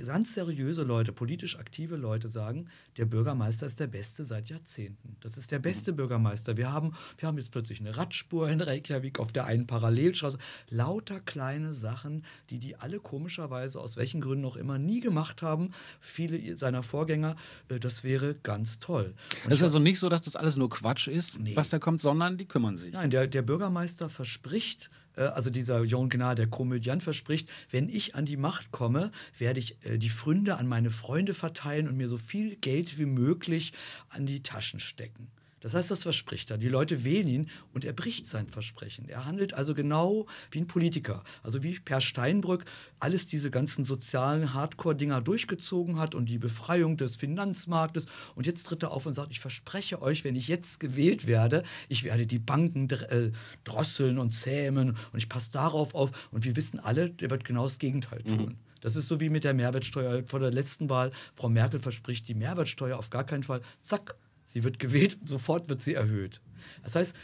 [0.06, 2.68] ganz seriöse Leute, politisch aktive Leute sagen,
[2.98, 5.16] der Bürgermeister ist der Beste seit Jahrzehnten.
[5.22, 5.64] Das ist der Mhm.
[5.64, 6.58] beste Bürgermeister.
[6.58, 10.38] Wir haben, wir haben jetzt plötzlich eine Radspur in Reykjavik auf der einen Parallelstraße.
[10.70, 15.72] Lauter kleine Sachen, die die alle komischerweise aus welchen Gründen auch immer nie gemacht haben.
[16.00, 17.36] Viele seiner Vorgänger,
[17.70, 19.14] äh, das wäre ganz toll.
[19.46, 21.56] Und Es ist also nicht so, dass das alles nur Quatsch ist, Nee.
[21.56, 22.94] was da kommt, sondern die kümmern sich.
[22.94, 24.89] Nein, der, der Bürgermeister verspricht,
[25.20, 29.78] also dieser Jon Gnad, der Komödiant verspricht, wenn ich an die Macht komme, werde ich
[29.86, 33.74] äh, die Fründe an meine Freunde verteilen und mir so viel Geld wie möglich
[34.09, 35.28] an die Taschen stecken.
[35.62, 36.57] Das heißt, das verspricht er.
[36.57, 39.07] Die Leute wählen ihn und er bricht sein Versprechen.
[39.07, 41.24] Er handelt also genau wie ein Politiker.
[41.43, 42.66] Also wie Per Steinbrück
[42.99, 48.07] alles diese ganzen sozialen Hardcore-Dinger durchgezogen hat und die Befreiung des Finanzmarktes.
[48.36, 51.64] Und jetzt tritt er auf und sagt, ich verspreche euch, wenn ich jetzt gewählt werde,
[51.89, 53.32] ich werde die Banken äh,
[53.64, 56.12] drosseln und zähmen und ich passe darauf auf.
[56.32, 58.57] Und wir wissen alle, der wird genau das Gegenteil tun.
[58.82, 61.12] Das ist so wie mit der Mehrwertsteuer vor der letzten Wahl.
[61.36, 63.62] Frau Merkel verspricht die Mehrwertsteuer auf gar keinen Fall.
[63.84, 64.16] Zack,
[64.52, 66.41] sie wird gewählt und sofort wird sie erhöht.
[66.84, 67.16] Das heißt,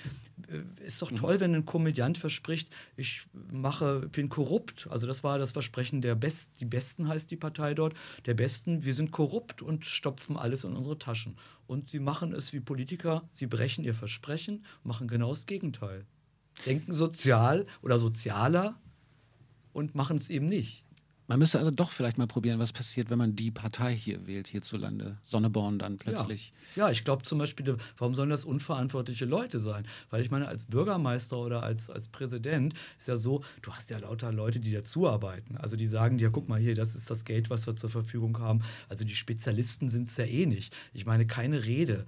[0.49, 4.88] äh, ist doch toll, wenn ein Komödiant verspricht, ich mache, bin korrupt.
[4.89, 7.93] Also das war das Versprechen der Best, die Besten heißt die Partei dort,
[8.25, 11.38] der Besten, wir sind korrupt und stopfen alles in unsere Taschen.
[11.67, 16.05] Und sie machen es wie Politiker, sie brechen ihr Versprechen, machen genau das Gegenteil.
[16.65, 18.80] Denken sozial oder sozialer
[19.73, 20.86] und machen es eben nicht.
[21.28, 24.47] Man müsste also doch vielleicht mal probieren, was passiert, wenn man die Partei hier wählt,
[24.47, 25.17] hierzulande.
[25.25, 26.53] Sonneborn dann plötzlich.
[26.78, 29.86] Ja, ja ich glaube zum Beispiel, warum sollen das unverantwortliche Leute sein?
[30.09, 33.97] Weil ich meine, als Bürgermeister oder als, als Präsident ist ja so, du hast ja
[33.97, 35.57] lauter Leute, die dazuarbeiten.
[35.57, 38.39] Also die sagen dir, guck mal hier, das ist das Geld, was wir zur Verfügung
[38.39, 38.61] haben.
[38.88, 40.73] Also die Spezialisten sind es ja eh nicht.
[40.93, 42.05] Ich meine, keine Rede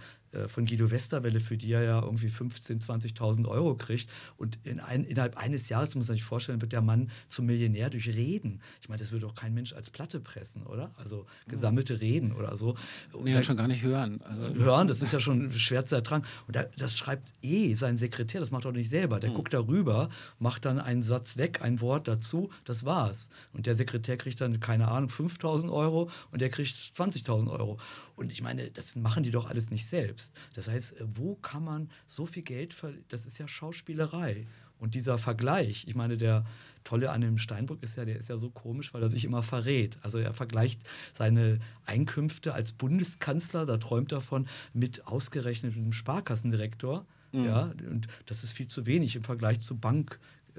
[0.47, 2.85] von Guido Westerwelle, für die er ja irgendwie 15.000,
[3.17, 4.09] 20.000 Euro kriegt.
[4.37, 7.89] Und in ein, innerhalb eines Jahres, muss man sich vorstellen, wird der Mann zum Millionär
[7.89, 8.61] durch Reden.
[8.81, 10.91] Ich meine, das würde doch kein Mensch als Platte pressen, oder?
[10.97, 12.75] Also gesammelte Reden oder so.
[13.11, 14.21] Und Nee, da- und schon gar nicht hören.
[14.23, 16.23] Also, hören, das ist ja schon schwer zu ertragen.
[16.47, 19.19] Und da, das schreibt eh sein Sekretär, das macht er doch nicht selber.
[19.19, 23.29] Der guckt darüber, macht dann einen Satz weg, ein Wort dazu, das war's.
[23.53, 27.77] Und der Sekretär kriegt dann, keine Ahnung, 5000 Euro und der kriegt 20.000 Euro.
[28.19, 30.35] Und ich meine, das machen die doch alles nicht selbst.
[30.53, 33.05] Das heißt, äh, wo kann man so viel Geld verlieren?
[33.07, 34.45] Das ist ja Schauspielerei.
[34.77, 36.45] Und dieser Vergleich, ich meine, der
[36.83, 39.41] Tolle an dem Steinbrück ist ja, der ist ja so komisch, weil er sich immer
[39.41, 39.97] verrät.
[40.01, 40.81] Also er vergleicht
[41.13, 47.05] seine Einkünfte als Bundeskanzler, da träumt er von, mit ausgerechnet einem Sparkassendirektor.
[47.31, 49.77] Ja, und das ist viel zu wenig im Vergleich zu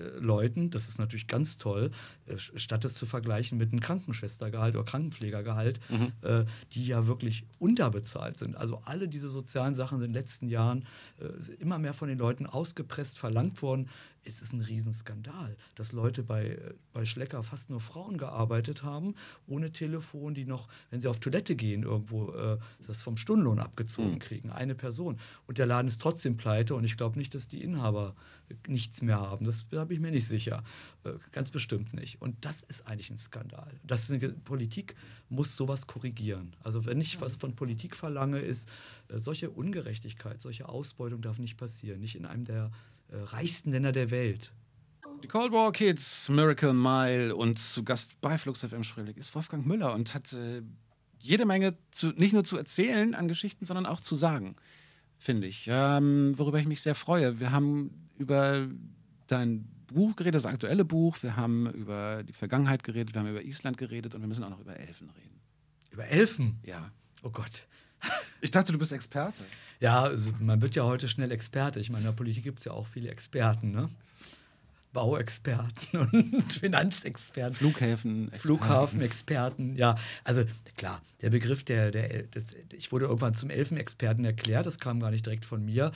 [0.00, 0.70] Bankleuten.
[0.70, 1.90] Das ist natürlich ganz toll,
[2.26, 5.80] äh, statt es zu vergleichen mit einem Krankenschwestergehalt oder Krankenpflegergehalt,
[6.22, 8.56] äh, die ja wirklich unterbezahlt sind.
[8.56, 10.86] Also alle diese sozialen Sachen sind in den letzten Jahren
[11.18, 13.88] äh, immer mehr von den Leuten ausgepresst, verlangt worden.
[14.24, 19.14] Es ist ein Riesenskandal, dass Leute bei, äh, bei Schlecker fast nur Frauen gearbeitet haben,
[19.46, 24.18] ohne Telefon, die noch, wenn sie auf Toilette gehen, irgendwo äh, das vom Stundenlohn abgezogen
[24.18, 24.50] kriegen.
[24.50, 25.18] Eine Person.
[25.46, 28.14] Und der Laden ist trotzdem pleite und ich glaube nicht, dass die Inhaber
[28.48, 29.44] äh, nichts mehr haben.
[29.44, 30.64] Das da bin ich mir nicht sicher.
[31.04, 32.20] Äh, ganz bestimmt nicht.
[32.20, 33.72] Und das ist eigentlich ein Skandal.
[33.84, 34.94] Das ist eine, Politik
[35.28, 36.54] muss sowas korrigieren.
[36.62, 38.68] Also wenn ich was von Politik verlange, ist,
[39.08, 42.00] äh, solche Ungerechtigkeit, solche Ausbeutung darf nicht passieren.
[42.00, 42.70] Nicht in einem der
[43.10, 44.52] äh, reichsten Länder der Welt.
[45.22, 49.66] Die Cold War Kids, Miracle Mile und zu Gast bei Flux FM Spreeblick ist Wolfgang
[49.66, 50.62] Müller und hat äh,
[51.18, 54.56] jede Menge zu, nicht nur zu erzählen an Geschichten, sondern auch zu sagen,
[55.18, 55.68] finde ich.
[55.70, 57.38] Ähm, worüber ich mich sehr freue.
[57.38, 58.66] Wir haben über
[59.26, 63.42] dein Buch geredet, das aktuelle Buch, wir haben über die Vergangenheit geredet, wir haben über
[63.42, 65.40] Island geredet und wir müssen auch noch über Elfen reden.
[65.90, 66.58] Über Elfen.
[66.64, 66.90] Ja.
[67.22, 67.66] Oh Gott.
[68.40, 69.44] Ich dachte, du bist Experte.
[69.80, 71.80] Ja, also man wird ja heute schnell Experte.
[71.80, 73.88] Ich meine, in der Politik gibt es ja auch viele Experten, ne?
[74.92, 77.54] Bauexperten und Finanzexperten.
[77.54, 78.40] Flughäfen, Experten.
[78.40, 79.96] Flughafenexperten, ja.
[80.24, 80.44] Also
[80.76, 85.10] klar, der Begriff der, der das, ich wurde irgendwann zum Elfenexperten erklärt, das kam gar
[85.10, 85.92] nicht direkt von mir.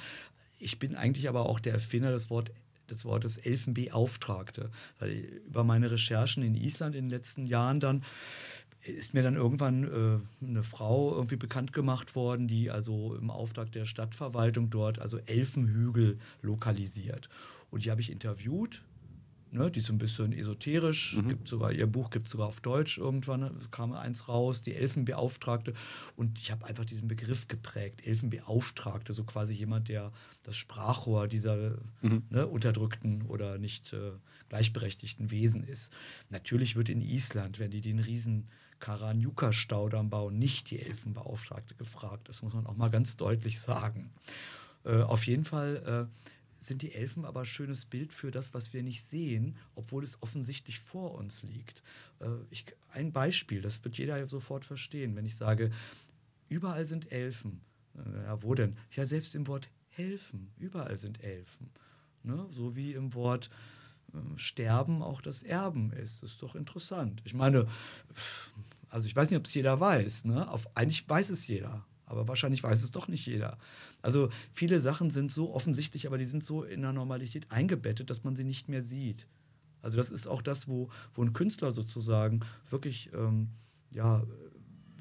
[0.58, 2.52] Ich bin eigentlich aber auch der Erfinder des, Wort,
[2.88, 4.70] des Wortes Elfenbeauftragte.
[4.98, 5.10] Weil
[5.46, 8.04] über meine Recherchen in Island in den letzten Jahren dann
[8.84, 13.72] ist mir dann irgendwann äh, eine Frau irgendwie bekannt gemacht worden, die also im Auftrag
[13.72, 17.28] der Stadtverwaltung dort also Elfenhügel lokalisiert.
[17.70, 18.82] Und die habe ich interviewt.
[19.50, 22.60] Ne, die ist so ein bisschen esoterisch, gibt sogar, ihr Buch gibt es sogar auf
[22.60, 25.74] Deutsch irgendwann, kam eins raus, die Elfenbeauftragte.
[26.16, 30.10] Und ich habe einfach diesen Begriff geprägt, Elfenbeauftragte, so quasi jemand, der
[30.42, 31.76] das Sprachrohr dieser
[32.30, 34.10] ne, unterdrückten oder nicht äh,
[34.48, 35.92] gleichberechtigten Wesen ist.
[36.30, 38.48] Natürlich wird in Island, wenn die den riesen
[38.84, 42.28] Karanjuka-Staudamm bauen, nicht die Elfenbeauftragte gefragt.
[42.28, 44.10] Das muss man auch mal ganz deutlich sagen.
[44.84, 48.74] Äh, auf jeden Fall äh, sind die Elfen aber ein schönes Bild für das, was
[48.74, 51.82] wir nicht sehen, obwohl es offensichtlich vor uns liegt.
[52.20, 55.72] Äh, ich, ein Beispiel, das wird jeder sofort verstehen, wenn ich sage,
[56.50, 57.62] überall sind Elfen.
[57.96, 58.76] Äh, ja, wo denn?
[58.90, 61.70] Ja, selbst im Wort helfen, überall sind Elfen.
[62.22, 62.46] Ne?
[62.50, 63.48] So wie im Wort
[64.12, 66.22] äh, Sterben auch das Erben ist.
[66.22, 67.22] Das ist doch interessant.
[67.24, 67.66] Ich meine,
[68.94, 70.26] also ich weiß nicht, ob es jeder weiß.
[70.26, 70.48] Ne?
[70.48, 73.58] Auf, eigentlich weiß es jeder, aber wahrscheinlich weiß es doch nicht jeder.
[74.02, 78.22] Also viele Sachen sind so offensichtlich, aber die sind so in der Normalität eingebettet, dass
[78.22, 79.26] man sie nicht mehr sieht.
[79.82, 83.48] Also das ist auch das, wo, wo ein Künstler sozusagen wirklich ähm,
[83.92, 84.22] ja,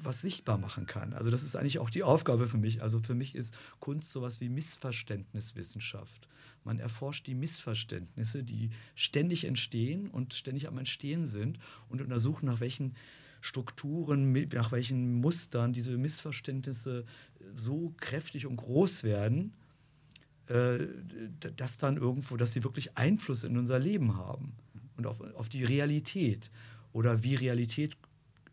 [0.02, 1.12] was sichtbar machen kann.
[1.12, 2.82] Also das ist eigentlich auch die Aufgabe für mich.
[2.82, 6.28] Also für mich ist Kunst sowas wie Missverständniswissenschaft.
[6.64, 12.58] Man erforscht die Missverständnisse, die ständig entstehen und ständig am Entstehen sind und untersucht, nach
[12.58, 12.96] welchen
[13.44, 17.04] Strukturen, nach welchen Mustern diese Missverständnisse
[17.54, 19.52] so kräftig und groß werden,
[20.46, 20.78] äh,
[21.54, 24.54] dass dann irgendwo, dass sie wirklich Einfluss in unser Leben haben
[24.96, 26.50] und auf, auf die Realität
[26.94, 27.98] oder wie Realität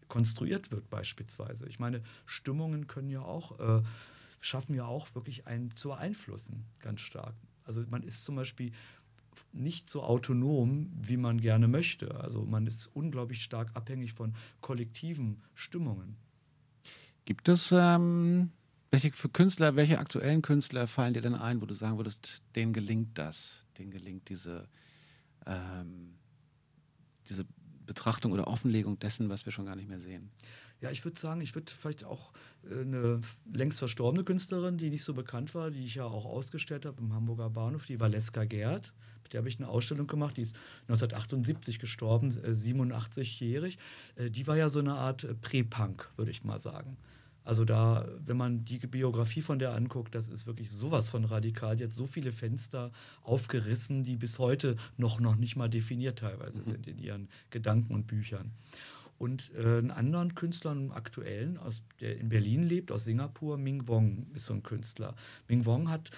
[0.10, 1.70] konstruiert wird beispielsweise.
[1.70, 3.84] Ich meine, Stimmungen können ja auch, äh,
[4.42, 7.36] schaffen ja auch wirklich einen zu beeinflussen, ganz stark.
[7.64, 8.74] Also man ist zum Beispiel
[9.54, 12.16] nicht so autonom, wie man gerne möchte.
[12.22, 16.16] Also man ist unglaublich stark abhängig von kollektiven Stimmungen.
[17.26, 18.52] Gibt es ähm,
[18.92, 22.74] welche für Künstler, welche aktuellen Künstler fallen dir denn ein, wo du sagen würdest, denen
[22.74, 24.68] gelingt das, denen gelingt diese,
[25.46, 26.16] ähm,
[27.30, 27.46] diese
[27.86, 30.30] Betrachtung oder Offenlegung dessen, was wir schon gar nicht mehr sehen?
[30.82, 32.34] Ja, ich würde sagen, ich würde vielleicht auch
[32.70, 33.22] äh, eine
[33.54, 37.14] längst verstorbene Künstlerin, die nicht so bekannt war, die ich ja auch ausgestellt habe im
[37.14, 38.92] Hamburger Bahnhof, die Valeska Gerd.
[39.24, 43.78] Mit der habe ich eine Ausstellung gemacht, die ist 1978 gestorben, 87-jährig.
[44.16, 46.98] Äh, die war ja so eine Art äh, Prä-Punk, würde ich mal sagen.
[47.44, 51.76] Also da, wenn man die Biografie von der anguckt, das ist wirklich sowas von radikal.
[51.76, 52.92] Die hat so viele Fenster
[53.24, 56.66] aufgerissen, die bis heute noch, noch nicht mal definiert teilweise mhm.
[56.66, 58.52] sind in ihren Gedanken und Büchern.
[59.18, 63.88] Und äh, einen anderen Künstler, einen aktuellen, aus, der in Berlin lebt, aus Singapur, Ming
[63.88, 65.16] Wong ist so ein Künstler.
[65.48, 66.10] Ming Wong hat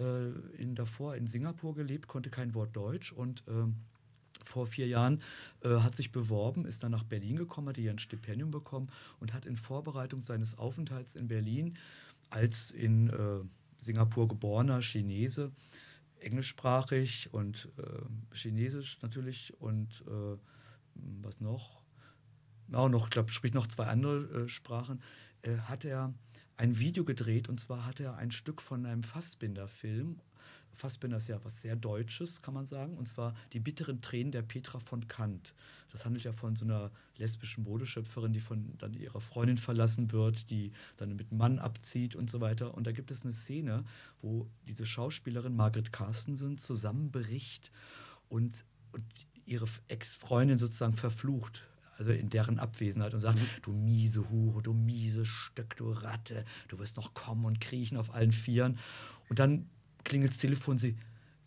[0.00, 0.30] äh,
[0.60, 3.66] in, davor in Singapur gelebt, konnte kein Wort Deutsch und äh,
[4.44, 5.22] vor vier Jahren
[5.62, 8.88] äh, hat sich beworben, ist dann nach Berlin gekommen, hat hier ein Stipendium bekommen
[9.20, 11.76] und hat in Vorbereitung seines Aufenthalts in Berlin
[12.30, 13.40] als in äh,
[13.78, 15.52] Singapur geborener Chinese,
[16.18, 20.04] englischsprachig und äh, chinesisch natürlich und
[21.22, 21.80] was noch?
[22.72, 25.02] auch noch, ich glaube, spricht noch zwei andere äh, Sprachen,
[25.42, 26.14] äh, hat er
[26.60, 30.20] ein Video gedreht und zwar hat er ein Stück von einem Fassbinder-Film.
[30.74, 34.42] Fassbinder ist ja was sehr Deutsches, kann man sagen, und zwar Die bitteren Tränen der
[34.42, 35.54] Petra von Kant.
[35.90, 40.50] Das handelt ja von so einer lesbischen Modeschöpferin, die von dann ihrer Freundin verlassen wird,
[40.50, 42.74] die dann mit Mann abzieht und so weiter.
[42.74, 43.84] Und da gibt es eine Szene,
[44.20, 47.72] wo diese Schauspielerin Margret Carstensen zusammenbricht
[48.28, 49.04] und, und
[49.46, 51.62] ihre Ex-Freundin sozusagen verflucht
[52.00, 53.46] also in deren Abwesenheit und sagt, mhm.
[53.60, 58.14] du miese Hure, du miese Stück, du Ratte, du wirst noch kommen und kriechen auf
[58.14, 58.78] allen Vieren.
[59.28, 59.66] Und dann
[60.02, 60.96] klingelt das Telefon, sie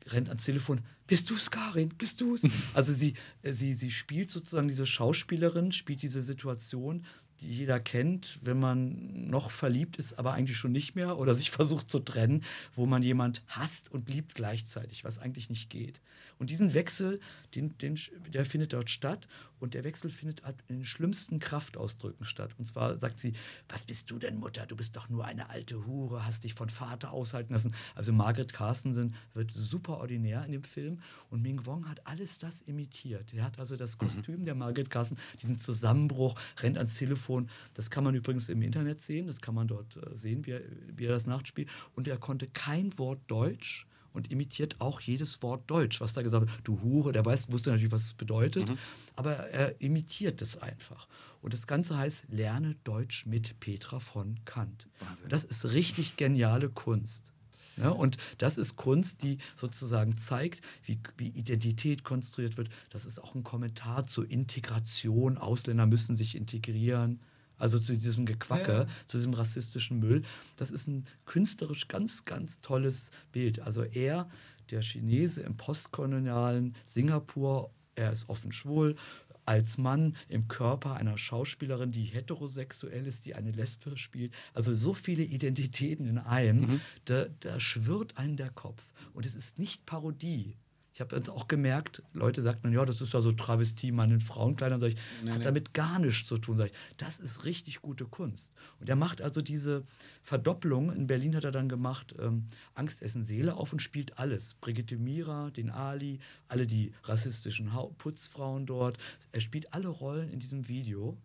[0.06, 2.44] rennt ans Telefon, bist du's, Karin, bist du's?
[2.76, 7.04] also sie, äh, sie, sie spielt sozusagen diese Schauspielerin, spielt diese Situation,
[7.42, 11.50] die jeder kennt, wenn man noch verliebt ist, aber eigentlich schon nicht mehr oder sich
[11.50, 12.44] versucht zu trennen,
[12.76, 16.00] wo man jemand hasst und liebt gleichzeitig, was eigentlich nicht geht.
[16.44, 17.22] Und diesen Wechsel,
[17.56, 17.98] den, den,
[18.34, 19.30] der findet dort statt
[19.62, 22.54] und der Wechsel findet halt in den schlimmsten Kraftausdrücken statt.
[22.58, 23.32] Und zwar sagt sie,
[23.70, 24.66] was bist du denn Mutter?
[24.66, 27.74] Du bist doch nur eine alte Hure, hast dich von Vater aushalten lassen.
[27.96, 32.62] Also Margaret Carstensen wird super ordinär in dem Film und Ming Wong hat alles das
[32.64, 33.34] imitiert.
[33.34, 34.00] Er hat also das mhm.
[34.00, 34.46] Kostüm mhm.
[34.46, 37.50] der Margaret Carsten, diesen Zusammenbruch, rennt ans Telefon.
[37.74, 40.62] Das kann man übrigens im Internet sehen, das kann man dort äh, sehen, wie er,
[40.94, 41.70] wie er das nachspielt.
[41.96, 46.46] Und er konnte kein Wort Deutsch und imitiert auch jedes Wort Deutsch, was da gesagt
[46.48, 46.60] wird.
[46.64, 48.78] Du Hure, der weiß, wusste natürlich, was es bedeutet, mhm.
[49.16, 51.08] aber er imitiert es einfach.
[51.42, 54.88] Und das Ganze heißt Lerne Deutsch mit Petra von Kant.
[55.00, 55.30] Wahnsinn.
[55.30, 57.34] Das ist richtig geniale Kunst.
[57.78, 62.70] Ja, und das ist Kunst, die sozusagen zeigt, wie, wie, Identität konstruiert wird.
[62.92, 65.38] Das ist auch ein Kommentar zur Integration.
[65.38, 67.20] Ausländer müssen sich integrieren.
[67.64, 68.88] Also zu diesem Gequacke, ja.
[69.08, 70.24] zu diesem rassistischen Müll.
[70.58, 73.62] Das ist ein künstlerisch ganz, ganz tolles Bild.
[73.62, 74.30] Also er,
[74.70, 78.98] der Chinese im postkolonialen Singapur, er ist offen schwul,
[79.46, 84.34] als Mann im Körper einer Schauspielerin, die heterosexuell ist, die eine Lesbe spielt.
[84.54, 86.82] Also so viele Identitäten in einem, mhm.
[87.06, 88.84] da, da schwirrt einen der Kopf.
[89.14, 90.58] Und es ist nicht Parodie.
[90.94, 94.22] Ich habe jetzt auch gemerkt, Leute sagten, ja, das ist ja so Travestie, Mann in
[94.22, 94.80] Frauenkleidern.
[94.80, 95.44] Sag ich, Nee, hat nee.
[95.44, 96.56] damit gar nichts zu tun.
[96.56, 98.54] Sag ich, das ist richtig gute Kunst.
[98.80, 99.84] Und er macht also diese
[100.22, 100.94] Verdopplung.
[100.94, 104.54] In Berlin hat er dann gemacht, ähm, Angst essen Seele auf und spielt alles.
[104.62, 109.00] Brigitte Mira, den Ali, alle die rassistischen Hau Putzfrauen dort.
[109.32, 111.18] Er spielt alle Rollen in diesem Video.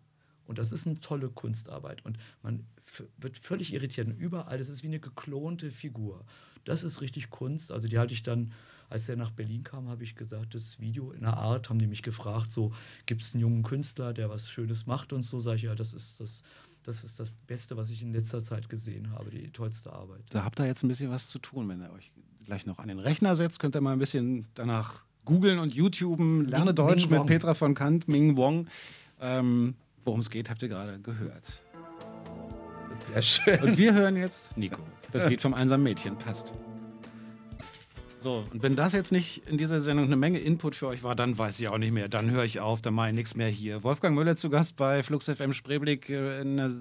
[0.46, 2.02] Und das ist eine tolle Kunstarbeit.
[2.06, 2.64] Und man
[3.18, 4.06] wird völlig irritiert.
[4.06, 6.24] Und überall, das ist wie eine geklonte Figur.
[6.64, 7.70] Das ist richtig Kunst.
[7.70, 8.52] Also die hatte ich dann,
[8.90, 11.86] als er nach Berlin kam, habe ich gesagt, das Video in der Art, haben die
[11.86, 12.72] mich gefragt, so,
[13.06, 15.92] gibt es einen jungen Künstler, der was Schönes macht und so, sage ich, ja, das
[15.92, 16.42] ist das,
[16.84, 20.22] das ist das Beste, was ich in letzter Zeit gesehen habe, die tollste Arbeit.
[20.30, 21.68] Da habt ihr jetzt ein bisschen was zu tun.
[21.68, 22.12] Wenn ihr euch
[22.46, 26.46] gleich noch an den Rechner setzt, könnt ihr mal ein bisschen danach googeln und YouTuben.
[26.46, 27.26] Lerne Ming- Deutsch Ming mit Wong.
[27.26, 28.68] Petra von Kant, Ming Wong.
[29.20, 29.74] Ähm,
[30.04, 31.60] Worum es geht, habt ihr gerade gehört.
[33.12, 33.60] Sehr schön.
[33.62, 34.80] Und wir hören jetzt Nico.
[35.12, 36.52] Das Lied vom einsamen Mädchen passt.
[38.20, 41.14] So, und wenn das jetzt nicht in dieser Sendung eine Menge Input für euch war,
[41.14, 42.08] dann weiß ich auch nicht mehr.
[42.08, 43.84] Dann höre ich auf, dann mache ich nichts mehr hier.
[43.84, 46.74] Wolfgang Müller zu Gast bei Flux FM Spreeblick äh, in einer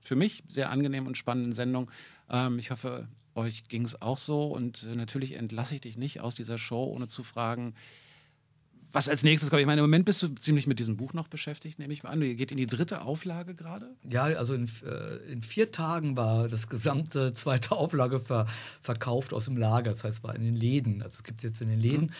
[0.00, 1.90] für mich sehr angenehmen und spannenden Sendung.
[2.28, 6.20] Ähm, ich hoffe, euch ging es auch so und äh, natürlich entlasse ich dich nicht
[6.20, 7.74] aus dieser Show, ohne zu fragen,
[8.92, 9.60] was als nächstes kommt.
[9.60, 12.10] Ich meine, im Moment bist du ziemlich mit diesem Buch noch beschäftigt, nehme ich mal
[12.10, 12.22] an.
[12.22, 13.90] Ihr geht in die dritte Auflage gerade.
[14.10, 18.46] Ja, also in, äh, in vier Tagen war das gesamte zweite Auflage ver,
[18.82, 19.90] verkauft aus dem Lager.
[19.90, 21.02] Das heißt, es war in den Läden.
[21.02, 22.12] Also es gibt es jetzt in den Läden.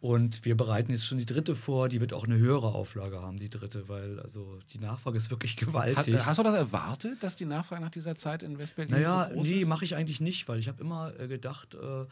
[0.00, 1.90] Und wir bereiten jetzt schon die dritte vor.
[1.90, 5.52] Die wird auch eine höhere Auflage haben, die dritte, weil also die Nachfrage ist wirklich
[5.56, 6.24] Hat, gewaltig.
[6.24, 9.46] hast du das erwartet, dass die Nachfrage nach dieser Zeit in Westberlin Naja, so groß
[9.46, 9.68] nee, ist?
[9.68, 12.06] mache ich eigentlich nicht, weil ich habe immer äh, gedacht, äh,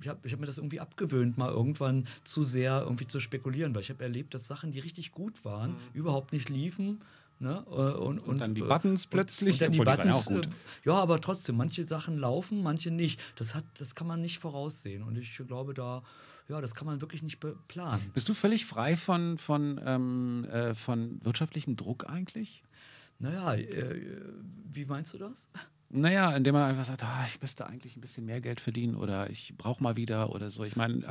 [0.00, 3.74] ich habe ich hab mir das irgendwie abgewöhnt, mal irgendwann zu sehr irgendwie zu spekulieren,
[3.74, 7.00] weil ich habe erlebt, dass Sachen, die richtig gut waren, überhaupt nicht liefen.
[7.38, 7.64] Ne?
[7.68, 10.26] äh, Und, Und dann die äh, Buttons plötzlich, Und, dann die obwohl die Buttons, auch
[10.26, 10.46] gut.
[10.46, 10.50] äh,
[10.86, 13.20] ja, aber trotzdem, manche Sachen laufen, manche nicht.
[13.36, 15.02] Das, hat, das kann man nicht voraussehen.
[15.02, 16.02] Und ich glaube, da,
[16.48, 17.38] ja, das kann man wirklich nicht
[17.68, 18.10] planen.
[18.14, 22.62] Bist du völlig frei von, von, ähm, äh, von wirtschaftlichem Druck eigentlich?
[23.18, 24.00] Naja, äh,
[24.72, 25.50] wie meinst du das?
[25.88, 29.30] Naja, indem man einfach sagt, ah, ich müsste eigentlich ein bisschen mehr Geld verdienen oder
[29.30, 30.64] ich brauche mal wieder oder so.
[30.64, 31.06] Ich meine,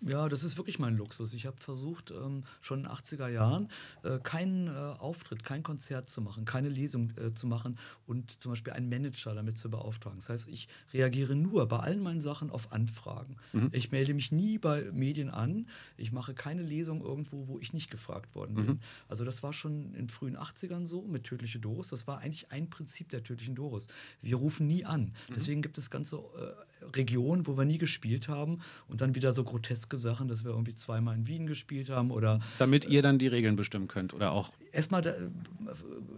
[0.00, 1.34] Ja, das ist wirklich mein Luxus.
[1.34, 3.68] Ich habe versucht, ähm, schon in den 80er Jahren
[4.02, 8.52] äh, keinen äh, Auftritt, kein Konzert zu machen, keine Lesung äh, zu machen und zum
[8.52, 10.18] Beispiel einen Manager damit zu beauftragen.
[10.18, 13.36] Das heißt, ich reagiere nur bei allen meinen Sachen auf Anfragen.
[13.72, 15.68] Ich melde mich nie bei Medien an.
[15.96, 18.80] Ich mache keine Lesung irgendwo, wo ich nicht gefragt worden bin.
[19.08, 21.88] Also das war schon in den frühen 80ern so mit Tödliche Doris.
[21.88, 23.86] Das war eigentlich ein Prinzip der Tödlichen Doris.
[24.22, 25.12] Wir rufen nie an.
[25.34, 29.44] Deswegen gibt es ganze äh, Regionen, wo wir nie gespielt haben und dann wieder so
[29.44, 33.28] groteske Sachen, dass wir irgendwie zweimal in Wien gespielt haben oder damit ihr dann die
[33.28, 34.52] Regeln bestimmen könnt oder auch.
[34.72, 35.24] erstmal da, äh,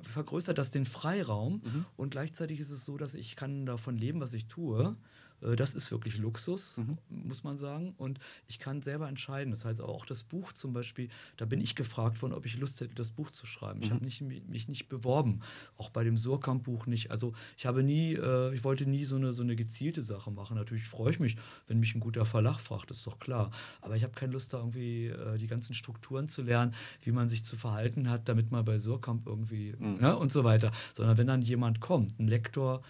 [0.02, 1.62] vergrößert das den Freiraum
[1.96, 4.96] und gleichzeitig ist es so, dass ich kann davon leben, was ich tue.
[5.42, 7.94] Äh, Das ist wirklich Luxus, muss man sagen.
[7.98, 9.50] Und ich kann selber entscheiden.
[9.50, 12.80] Das heißt auch das Buch zum Beispiel, da bin ich gefragt worden, ob ich Lust
[12.80, 13.82] hätte, das Buch zu schreiben.
[13.82, 15.40] Ich habe nicht, mich nicht beworben,
[15.76, 17.10] auch bei dem Surkamp-Buch nicht.
[17.10, 20.55] Also ich habe nie, äh, ich wollte nie so eine, so eine gezielte Sache machen.
[20.57, 21.36] Natürlich freue ich mich,
[21.68, 23.50] wenn mich ein guter Verlag fragt, ist doch klar.
[23.80, 27.28] Aber ich habe keine Lust, da irgendwie äh, die ganzen Strukturen zu lernen, wie man
[27.28, 30.72] sich zu verhalten hat, damit man bei Surkamp irgendwie ne, und so weiter.
[30.94, 32.82] Sondern wenn dann jemand kommt, ein Lektor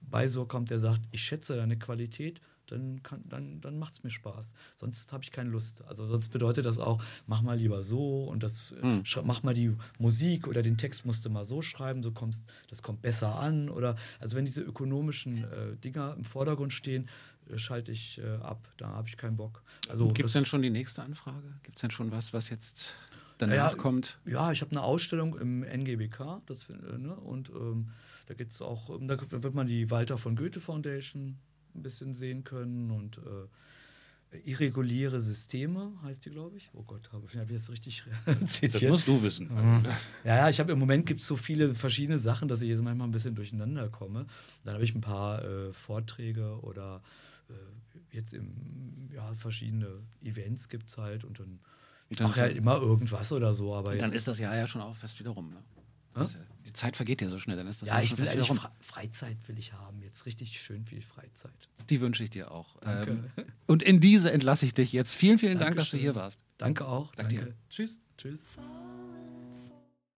[0.00, 2.40] bei Surkamp, der sagt, ich schätze deine Qualität,
[2.70, 4.54] dann, kann, dann, dann macht es mir Spaß.
[4.76, 5.82] Sonst habe ich keine Lust.
[5.86, 9.74] Also sonst bedeutet das auch, mach mal lieber so und das, schra- mach mal die
[9.98, 13.68] Musik oder den Text musst du mal so schreiben, so kommst, das kommt besser an.
[13.68, 17.08] Oder also wenn diese ökonomischen äh, Dinger im Vordergrund stehen,
[17.50, 18.68] äh, schalte ich äh, ab.
[18.76, 19.62] Da habe ich keinen Bock.
[19.88, 21.54] Also Gibt es denn schon die nächste Anfrage?
[21.62, 22.96] Gibt es denn schon was, was jetzt
[23.38, 24.18] danach Ja, kommt?
[24.26, 27.88] Ja, ich habe eine Ausstellung im NGBK das, äh, ne, und ähm,
[28.26, 31.36] da geht es auch, da wird man die Walter von Goethe Foundation
[31.74, 36.70] ein bisschen sehen können und äh, irreguläre Systeme heißt die, glaube ich.
[36.72, 38.90] Oh Gott, habe hab ich jetzt richtig Das zitiert?
[38.90, 39.50] musst du wissen.
[40.24, 42.82] Ja, ja, ich habe im Moment gibt es so viele verschiedene Sachen, dass ich jetzt
[42.82, 44.26] manchmal ein bisschen durcheinander komme.
[44.64, 47.02] Dann habe ich ein paar äh, Vorträge oder
[47.48, 47.52] äh,
[48.16, 49.88] jetzt im, ja, verschiedene
[50.22, 51.58] Events gibt es halt und dann
[52.08, 53.74] Und dann mache ich halt immer irgendwas oder so.
[53.74, 55.50] Aber Dann ist das Jahr ja schon auch fast wieder rum.
[55.50, 55.62] Ne?
[56.16, 56.24] Äh,
[56.66, 58.48] die Zeit vergeht ja so schnell, dann ist das ja, ich will eigentlich.
[58.48, 60.02] Fre Freizeit will ich haben.
[60.02, 61.52] Jetzt richtig schön viel Freizeit.
[61.88, 62.76] Die wünsche ich dir auch.
[62.80, 63.30] Danke.
[63.36, 65.14] Ähm, und in diese entlasse ich dich jetzt.
[65.14, 66.40] Vielen, vielen Dank, dass du hier warst.
[66.58, 67.12] Danke auch.
[67.16, 67.46] Sag Danke.
[67.46, 67.54] dir.
[67.70, 67.98] Tschüss.
[68.18, 68.40] Tschüss.